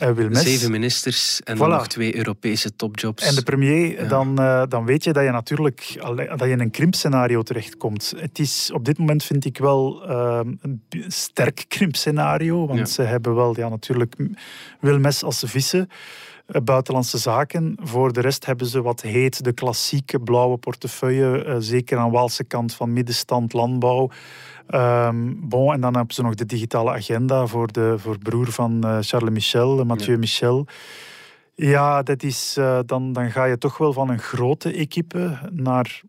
Uh, 0.03 0.11
Wilmes. 0.11 0.43
Zeven 0.43 0.71
ministers 0.71 1.41
en 1.43 1.57
voilà. 1.57 1.59
dan 1.59 1.69
nog 1.69 1.87
twee 1.87 2.17
Europese 2.17 2.77
topjobs. 2.77 3.23
En 3.23 3.35
de 3.35 3.43
premier, 3.43 4.03
ja. 4.03 4.09
dan, 4.09 4.41
uh, 4.41 4.63
dan 4.69 4.85
weet 4.85 5.05
je 5.05 5.13
dat 5.13 5.25
je 5.25 5.31
natuurlijk 5.31 5.99
dat 6.15 6.41
je 6.41 6.49
in 6.49 6.61
een 6.61 6.71
krimpscenario 6.71 7.43
terechtkomt. 7.43 8.15
Het 8.17 8.39
is 8.39 8.71
op 8.73 8.85
dit 8.85 8.99
moment, 8.99 9.25
vind 9.25 9.45
ik 9.45 9.59
wel, 9.59 10.11
uh, 10.11 10.41
een 10.61 10.83
sterk 11.07 11.65
krimpscenario. 11.69 12.67
Want 12.67 12.79
ja. 12.79 12.85
ze 12.85 13.03
hebben 13.03 13.35
wel 13.35 13.57
ja, 13.57 13.69
natuurlijk 13.69 14.15
Wilmes 14.81 15.23
als 15.23 15.43
vissen 15.47 15.89
buitenlandse 16.47 17.19
zaken. 17.19 17.77
Voor 17.83 18.13
de 18.13 18.21
rest 18.21 18.47
hebben 18.47 18.67
ze 18.67 18.83
wat 18.83 19.01
heet 19.01 19.45
de 19.45 19.53
klassieke 19.53 20.21
blauwe 20.21 20.57
portefeuille, 20.57 21.45
uh, 21.45 21.55
zeker 21.59 21.99
aan 21.99 22.11
Waalse 22.11 22.45
kant 22.45 22.75
van 22.75 22.93
middenstand 22.93 23.53
landbouw. 23.53 24.11
Um, 24.71 25.49
bon, 25.49 25.73
en 25.73 25.81
dan 25.81 25.95
hebben 25.97 26.15
ze 26.15 26.23
nog 26.23 26.35
de 26.35 26.47
digitale 26.47 26.91
agenda 26.91 27.47
voor 27.47 27.73
de 27.73 27.95
voor 27.99 28.19
broer 28.19 28.53
van 28.53 28.81
uh, 28.85 28.99
Charles 29.01 29.31
Michel, 29.31 29.85
Mathieu 29.85 30.13
ja. 30.13 30.19
Michel. 30.19 30.67
Ja, 31.55 32.03
dat 32.03 32.23
is, 32.23 32.57
uh, 32.59 32.79
dan, 32.87 33.13
dan 33.13 33.31
ga 33.31 33.45
je 33.45 33.59
toch 33.59 33.79
wel 33.79 33.93
van 33.93 34.11
een 34.11 34.19
grote 34.19 34.73
equipe 34.73 35.39
naar 35.51 36.03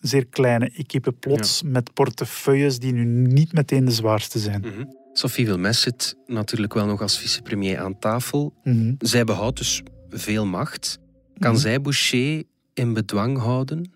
zeer 0.00 0.26
kleine 0.26 0.70
equipe 0.76 1.12
plots 1.12 1.60
ja. 1.60 1.68
met 1.68 1.92
portefeuilles 1.92 2.78
die 2.78 2.92
nu 2.92 3.04
niet 3.04 3.52
meteen 3.52 3.84
de 3.84 3.90
zwaarste 3.90 4.38
zijn. 4.38 4.60
Mm 4.60 4.72
-hmm. 4.72 5.01
Sophie 5.12 5.46
Wilmes 5.46 5.80
zit 5.80 6.16
natuurlijk 6.26 6.74
wel 6.74 6.86
nog 6.86 7.00
als 7.00 7.18
vicepremier 7.18 7.78
aan 7.80 7.98
tafel. 7.98 8.54
Mm 8.62 8.72
-hmm. 8.72 8.94
Zij 8.98 9.24
behoudt 9.24 9.58
dus 9.58 9.82
veel 10.08 10.46
macht. 10.46 10.98
Kan 11.38 11.50
mm 11.50 11.56
-hmm. 11.56 11.56
zij 11.56 11.80
Boucher 11.80 12.42
in 12.74 12.92
bedwang 12.92 13.38
houden? 13.38 13.90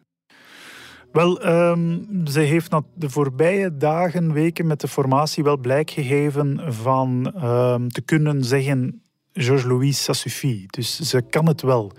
Wel, 1.13 1.47
um, 1.47 2.27
ze 2.27 2.41
heeft 2.41 2.71
de 2.95 3.11
voorbije 3.11 3.77
dagen, 3.77 4.33
weken 4.33 4.67
met 4.67 4.81
de 4.81 4.89
formatie 4.89 5.45
wel 5.45 5.57
blijk 5.57 5.91
gegeven 5.91 6.75
van 6.75 7.33
um, 7.45 7.89
te 7.89 8.01
kunnen 8.01 8.45
zeggen 8.45 9.03
Georges-Louis, 9.33 10.09
ça 10.11 10.15
suffit. 10.15 10.73
Dus 10.73 11.01
ze 11.01 11.23
kan 11.23 11.47
het 11.47 11.63
wel. 11.63 11.93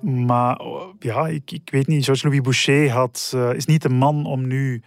Maar 0.00 0.60
ja, 0.98 1.26
ik, 1.26 1.50
ik 1.50 1.68
weet 1.70 1.86
niet, 1.86 2.04
Georges-Louis 2.04 2.40
Boucher 2.40 2.90
had, 2.90 3.32
uh, 3.34 3.54
is 3.54 3.66
niet 3.66 3.82
de 3.82 3.88
man 3.88 4.26
om 4.26 4.46
nu 4.46 4.82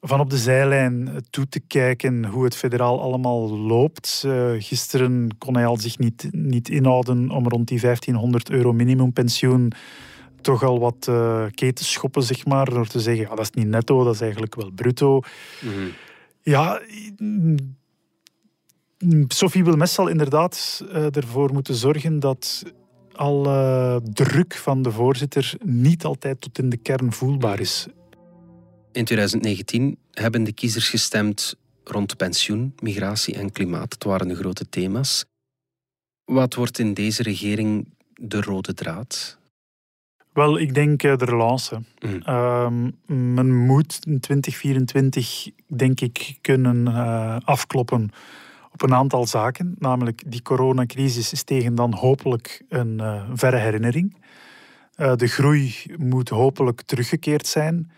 van 0.00 0.20
op 0.20 0.30
de 0.30 0.38
zijlijn 0.38 1.24
toe 1.30 1.48
te 1.48 1.60
kijken 1.60 2.24
hoe 2.24 2.44
het 2.44 2.56
federaal 2.56 3.00
allemaal 3.00 3.58
loopt. 3.58 4.22
Uh, 4.26 4.50
gisteren 4.58 5.38
kon 5.38 5.54
hij 5.54 5.66
al 5.66 5.76
zich 5.76 5.98
niet, 5.98 6.28
niet 6.30 6.68
inhouden 6.68 7.30
om 7.30 7.48
rond 7.48 7.68
die 7.68 7.80
1500 7.80 8.50
euro 8.50 8.72
minimumpensioen 8.72 9.72
toch 10.40 10.62
al 10.62 10.78
wat 10.78 11.06
uh, 11.10 11.44
ketens 11.54 11.92
schoppen, 11.92 12.22
zeg 12.22 12.46
maar, 12.46 12.70
door 12.70 12.86
te 12.86 13.00
zeggen, 13.00 13.22
ja, 13.22 13.34
dat 13.34 13.40
is 13.44 13.50
niet 13.50 13.66
netto, 13.66 14.04
dat 14.04 14.14
is 14.14 14.20
eigenlijk 14.20 14.54
wel 14.54 14.70
bruto. 14.70 15.20
Mm 15.60 15.72
-hmm. 15.72 15.90
Ja, 16.42 16.80
Sophie 19.28 19.64
Wilmes 19.64 19.94
zal 19.94 20.08
inderdaad 20.08 20.84
uh, 20.92 21.16
ervoor 21.16 21.52
moeten 21.52 21.74
zorgen 21.74 22.20
dat 22.20 22.62
alle 23.12 24.00
druk 24.12 24.54
van 24.54 24.82
de 24.82 24.92
voorzitter 24.92 25.54
niet 25.64 26.04
altijd 26.04 26.40
tot 26.40 26.58
in 26.58 26.68
de 26.68 26.76
kern 26.76 27.12
voelbaar 27.12 27.60
is. 27.60 27.86
In 28.92 29.04
2019 29.04 29.98
hebben 30.12 30.44
de 30.44 30.52
kiezers 30.52 30.88
gestemd 30.88 31.56
rond 31.84 32.16
pensioen, 32.16 32.74
migratie 32.82 33.34
en 33.34 33.52
klimaat. 33.52 33.92
Het 33.92 34.04
waren 34.04 34.28
de 34.28 34.34
grote 34.34 34.68
thema's. 34.68 35.24
Wat 36.24 36.54
wordt 36.54 36.78
in 36.78 36.94
deze 36.94 37.22
regering 37.22 37.88
de 38.14 38.40
rode 38.40 38.74
draad? 38.74 39.38
Wel, 40.32 40.58
ik 40.58 40.74
denk 40.74 41.00
de 41.00 41.14
relance. 41.14 41.82
Mm. 41.98 42.22
Uh, 42.26 42.68
men 43.06 43.56
moet 43.56 43.98
in 44.06 44.20
2024, 44.20 45.48
denk 45.66 46.00
ik, 46.00 46.38
kunnen 46.40 46.86
uh, 46.86 47.36
afkloppen 47.44 48.10
op 48.72 48.82
een 48.82 48.94
aantal 48.94 49.26
zaken. 49.26 49.74
Namelijk, 49.78 50.22
die 50.26 50.42
coronacrisis 50.42 51.32
is 51.32 51.42
tegen 51.42 51.74
dan 51.74 51.94
hopelijk 51.94 52.64
een 52.68 52.98
uh, 53.00 53.22
verre 53.32 53.56
herinnering. 53.56 54.16
De 55.16 55.26
groei 55.26 55.74
moet 55.96 56.28
hopelijk 56.28 56.82
teruggekeerd 56.82 57.46
zijn. 57.46 57.90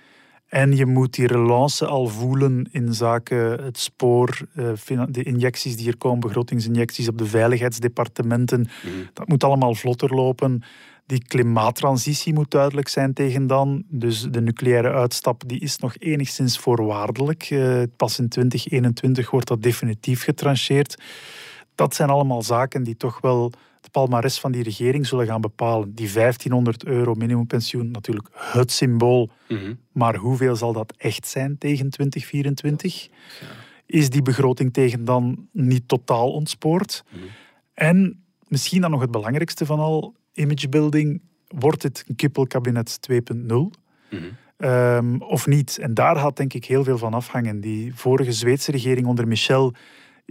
En 0.50 0.76
je 0.76 0.86
moet 0.86 1.14
die 1.14 1.26
relance 1.26 1.86
al 1.86 2.06
voelen 2.06 2.68
in 2.72 2.94
zaken 2.94 3.62
het 3.64 3.78
spoor, 3.78 4.38
de 5.08 5.22
injecties 5.22 5.76
die 5.76 5.88
er 5.88 5.96
komen, 5.96 6.20
begrotingsinjecties 6.20 7.08
op 7.08 7.18
de 7.18 7.26
veiligheidsdepartementen. 7.26 8.60
Mm. 8.60 9.08
Dat 9.12 9.28
moet 9.28 9.44
allemaal 9.44 9.74
vlotter 9.74 10.14
lopen. 10.14 10.62
Die 11.06 11.24
klimaattransitie 11.24 12.32
moet 12.32 12.50
duidelijk 12.50 12.88
zijn 12.88 13.12
tegen 13.12 13.46
dan. 13.46 13.84
Dus 13.88 14.22
de 14.30 14.40
nucleaire 14.40 14.92
uitstap 14.92 15.42
die 15.46 15.60
is 15.60 15.78
nog 15.78 15.94
enigszins 15.98 16.58
voorwaardelijk. 16.58 17.50
Uh, 17.50 17.82
pas 17.96 18.18
in 18.18 18.28
2021 18.28 19.30
wordt 19.30 19.48
dat 19.48 19.62
definitief 19.62 20.22
getrancheerd. 20.22 21.02
Dat 21.74 21.94
zijn 21.94 22.10
allemaal 22.10 22.42
zaken 22.42 22.82
die 22.82 22.96
toch 22.96 23.20
wel 23.20 23.52
het 23.80 23.90
palmares 23.90 24.40
van 24.40 24.52
die 24.52 24.62
regering 24.62 25.06
zullen 25.06 25.26
gaan 25.26 25.40
bepalen. 25.40 25.94
Die 25.94 26.12
1500 26.12 26.84
euro 26.84 27.14
minimumpensioen, 27.14 27.90
natuurlijk 27.90 28.28
het 28.32 28.72
symbool. 28.72 29.30
Mm 29.48 29.56
-hmm. 29.56 29.78
Maar 29.92 30.16
hoeveel 30.16 30.56
zal 30.56 30.72
dat 30.72 30.94
echt 30.96 31.26
zijn 31.26 31.58
tegen 31.58 31.90
2024? 31.90 33.02
Ja. 33.04 33.10
Is 33.86 34.10
die 34.10 34.22
begroting 34.22 34.72
tegen 34.72 35.04
dan 35.04 35.48
niet 35.52 35.88
totaal 35.88 36.32
ontspoord? 36.32 37.04
Mm 37.10 37.20
-hmm. 37.20 37.28
En 37.74 38.24
misschien 38.48 38.80
dan 38.80 38.90
nog 38.90 39.00
het 39.00 39.10
belangrijkste 39.10 39.66
van 39.66 39.78
al, 39.78 40.14
imagebuilding, 40.32 41.22
wordt 41.48 41.82
het 41.82 42.04
een 42.08 42.16
kippelkabinet 42.16 42.98
2.0 43.12 43.18
mm 43.36 43.70
-hmm. 44.08 44.68
um, 44.68 45.22
of 45.22 45.46
niet? 45.46 45.78
En 45.78 45.94
daar 45.94 46.16
had 46.16 46.36
denk 46.36 46.54
ik 46.54 46.64
heel 46.64 46.84
veel 46.84 46.98
van 46.98 47.14
afhangen. 47.14 47.60
Die 47.60 47.94
vorige 47.94 48.32
Zweedse 48.32 48.70
regering 48.70 49.06
onder 49.06 49.28
Michel 49.28 49.74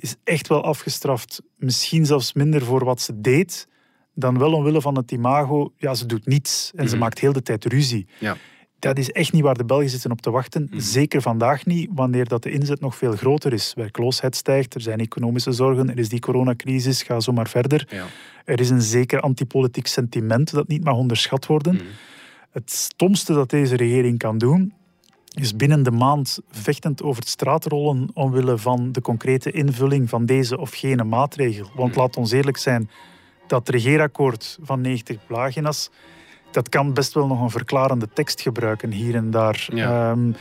is 0.01 0.15
echt 0.23 0.47
wel 0.47 0.63
afgestraft. 0.63 1.41
Misschien 1.57 2.05
zelfs 2.05 2.33
minder 2.33 2.61
voor 2.65 2.83
wat 2.85 3.01
ze 3.01 3.21
deed, 3.21 3.67
dan 4.13 4.37
wel 4.37 4.53
omwille 4.53 4.81
van 4.81 4.95
het 4.97 5.11
imago. 5.11 5.73
Ja, 5.77 5.93
ze 5.93 6.05
doet 6.05 6.25
niets 6.25 6.71
en 6.75 6.87
ze 6.87 6.95
Mhm. 6.95 7.03
maakt 7.03 7.19
heel 7.19 7.33
de 7.33 7.41
tijd 7.41 7.65
ruzie. 7.65 8.07
Ja. 8.19 8.37
Dat 8.79 8.97
is 8.97 9.11
echt 9.11 9.33
niet 9.33 9.41
waar 9.43 9.57
de 9.57 9.65
Belgen 9.65 9.89
zitten 9.89 10.11
op 10.11 10.21
te 10.21 10.31
wachten. 10.31 10.67
Mhm. 10.69 10.79
Zeker 10.79 11.21
vandaag 11.21 11.65
niet, 11.65 11.89
wanneer 11.93 12.27
dat 12.27 12.43
de 12.43 12.51
inzet 12.51 12.79
nog 12.79 12.95
veel 12.95 13.11
groter 13.15 13.53
is. 13.53 13.73
Werkloosheid 13.75 14.35
stijgt, 14.35 14.73
er 14.73 14.81
zijn 14.81 14.99
economische 14.99 15.51
zorgen, 15.51 15.89
er 15.89 15.99
is 15.99 16.09
die 16.09 16.19
coronacrisis, 16.19 17.03
ga 17.03 17.19
zo 17.19 17.31
maar 17.31 17.49
verder. 17.49 17.87
Ja. 17.89 18.05
Er 18.45 18.59
is 18.59 18.69
een 18.69 18.81
zeker 18.81 19.19
antipolitiek 19.19 19.87
sentiment 19.87 20.51
dat 20.51 20.67
niet 20.67 20.83
mag 20.83 20.95
onderschat 20.95 21.45
worden. 21.45 21.73
Mhm. 21.75 21.83
Het 22.51 22.71
stomste 22.71 23.33
dat 23.33 23.49
deze 23.49 23.75
regering 23.75 24.17
kan 24.17 24.37
doen, 24.37 24.73
is 25.33 25.55
binnen 25.55 25.83
de 25.83 25.91
maand 25.91 26.39
vechtend 26.51 27.03
over 27.03 27.21
het 27.21 27.29
straatrollen 27.29 28.09
omwille 28.13 28.57
van 28.57 28.91
de 28.91 29.01
concrete 29.01 29.51
invulling 29.51 30.09
van 30.09 30.25
deze 30.25 30.57
of 30.57 30.71
gene 30.71 31.03
maatregel. 31.03 31.69
Want 31.75 31.95
laat 31.95 32.17
ons 32.17 32.31
eerlijk 32.31 32.57
zijn, 32.57 32.89
dat 33.47 33.69
regeerakkoord 33.69 34.57
van 34.61 34.81
90 34.81 35.17
pagina's, 35.27 35.89
dat 36.51 36.69
kan 36.69 36.93
best 36.93 37.13
wel 37.13 37.27
nog 37.27 37.41
een 37.41 37.49
verklarende 37.49 38.09
tekst 38.13 38.41
gebruiken 38.41 38.91
hier 38.91 39.15
en 39.15 39.31
daar. 39.31 39.67
Ja. 39.73 40.11
Ehm, 40.11 40.31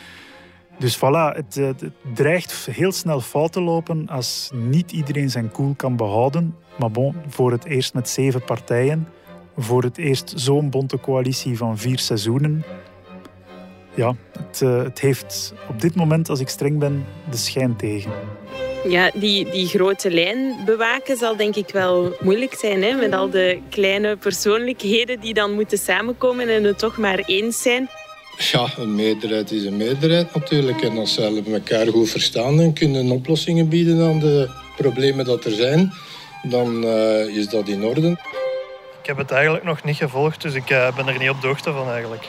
dus 0.78 0.96
voilà, 0.96 1.36
het, 1.36 1.56
eh, 1.56 1.66
het 1.66 1.92
dreigt 2.14 2.66
heel 2.70 2.92
snel 2.92 3.20
fout 3.20 3.52
te 3.52 3.60
lopen 3.60 4.08
als 4.08 4.50
niet 4.54 4.92
iedereen 4.92 5.30
zijn 5.30 5.50
koel 5.50 5.74
kan 5.76 5.96
behouden. 5.96 6.56
Maar 6.78 6.90
bon, 6.90 7.14
voor 7.28 7.52
het 7.52 7.64
eerst 7.64 7.94
met 7.94 8.08
zeven 8.08 8.44
partijen, 8.44 9.08
voor 9.56 9.82
het 9.82 9.98
eerst 9.98 10.32
zo'n 10.36 10.70
bonte 10.70 11.00
coalitie 11.00 11.56
van 11.56 11.78
vier 11.78 11.98
seizoenen. 11.98 12.64
Ja, 13.98 14.14
het, 14.38 14.62
eh, 14.62 14.82
het 14.82 15.00
heeft 15.00 15.52
op 15.68 15.80
dit 15.80 15.94
moment, 15.94 16.28
als 16.28 16.40
ik 16.40 16.48
streng 16.48 16.78
ben, 16.78 17.06
de 17.30 17.36
schijn 17.36 17.76
tegen. 17.76 18.12
Ja, 18.88 19.10
die, 19.14 19.50
die 19.50 19.66
grote 19.66 20.10
lijn 20.10 20.56
bewaken 20.64 21.16
zal 21.16 21.36
denk 21.36 21.56
ik 21.56 21.68
wel 21.72 22.16
moeilijk 22.20 22.54
zijn. 22.54 22.82
Hè? 22.82 22.92
Met 22.92 23.12
al 23.12 23.30
de 23.30 23.58
kleine 23.70 24.16
persoonlijkheden 24.16 25.20
die 25.20 25.34
dan 25.34 25.52
moeten 25.52 25.78
samenkomen 25.78 26.48
en 26.48 26.64
het 26.64 26.78
toch 26.78 26.96
maar 26.96 27.18
eens 27.18 27.62
zijn. 27.62 27.88
Ja, 28.52 28.68
een 28.76 28.94
meerderheid 28.94 29.50
is 29.50 29.64
een 29.64 29.76
meerderheid 29.76 30.34
natuurlijk. 30.34 30.82
En 30.82 30.98
als 30.98 31.14
ze 31.14 31.42
elkaar 31.52 31.86
goed 31.86 32.10
verstaan 32.10 32.60
en 32.60 32.72
kunnen 32.72 33.10
oplossingen 33.10 33.68
bieden 33.68 34.08
aan 34.08 34.18
de 34.18 34.48
problemen 34.76 35.24
dat 35.24 35.44
er 35.44 35.52
zijn, 35.52 35.92
dan 36.42 36.84
eh, 36.84 37.36
is 37.36 37.48
dat 37.48 37.68
in 37.68 37.84
orde. 37.84 38.10
Ik 39.00 39.06
heb 39.06 39.16
het 39.16 39.30
eigenlijk 39.30 39.64
nog 39.64 39.84
niet 39.84 39.96
gevolgd, 39.96 40.42
dus 40.42 40.54
ik 40.54 40.70
eh, 40.70 40.96
ben 40.96 41.08
er 41.08 41.18
niet 41.18 41.30
op 41.30 41.40
de 41.40 41.46
hoogte 41.46 41.72
van 41.72 41.90
eigenlijk. 41.90 42.28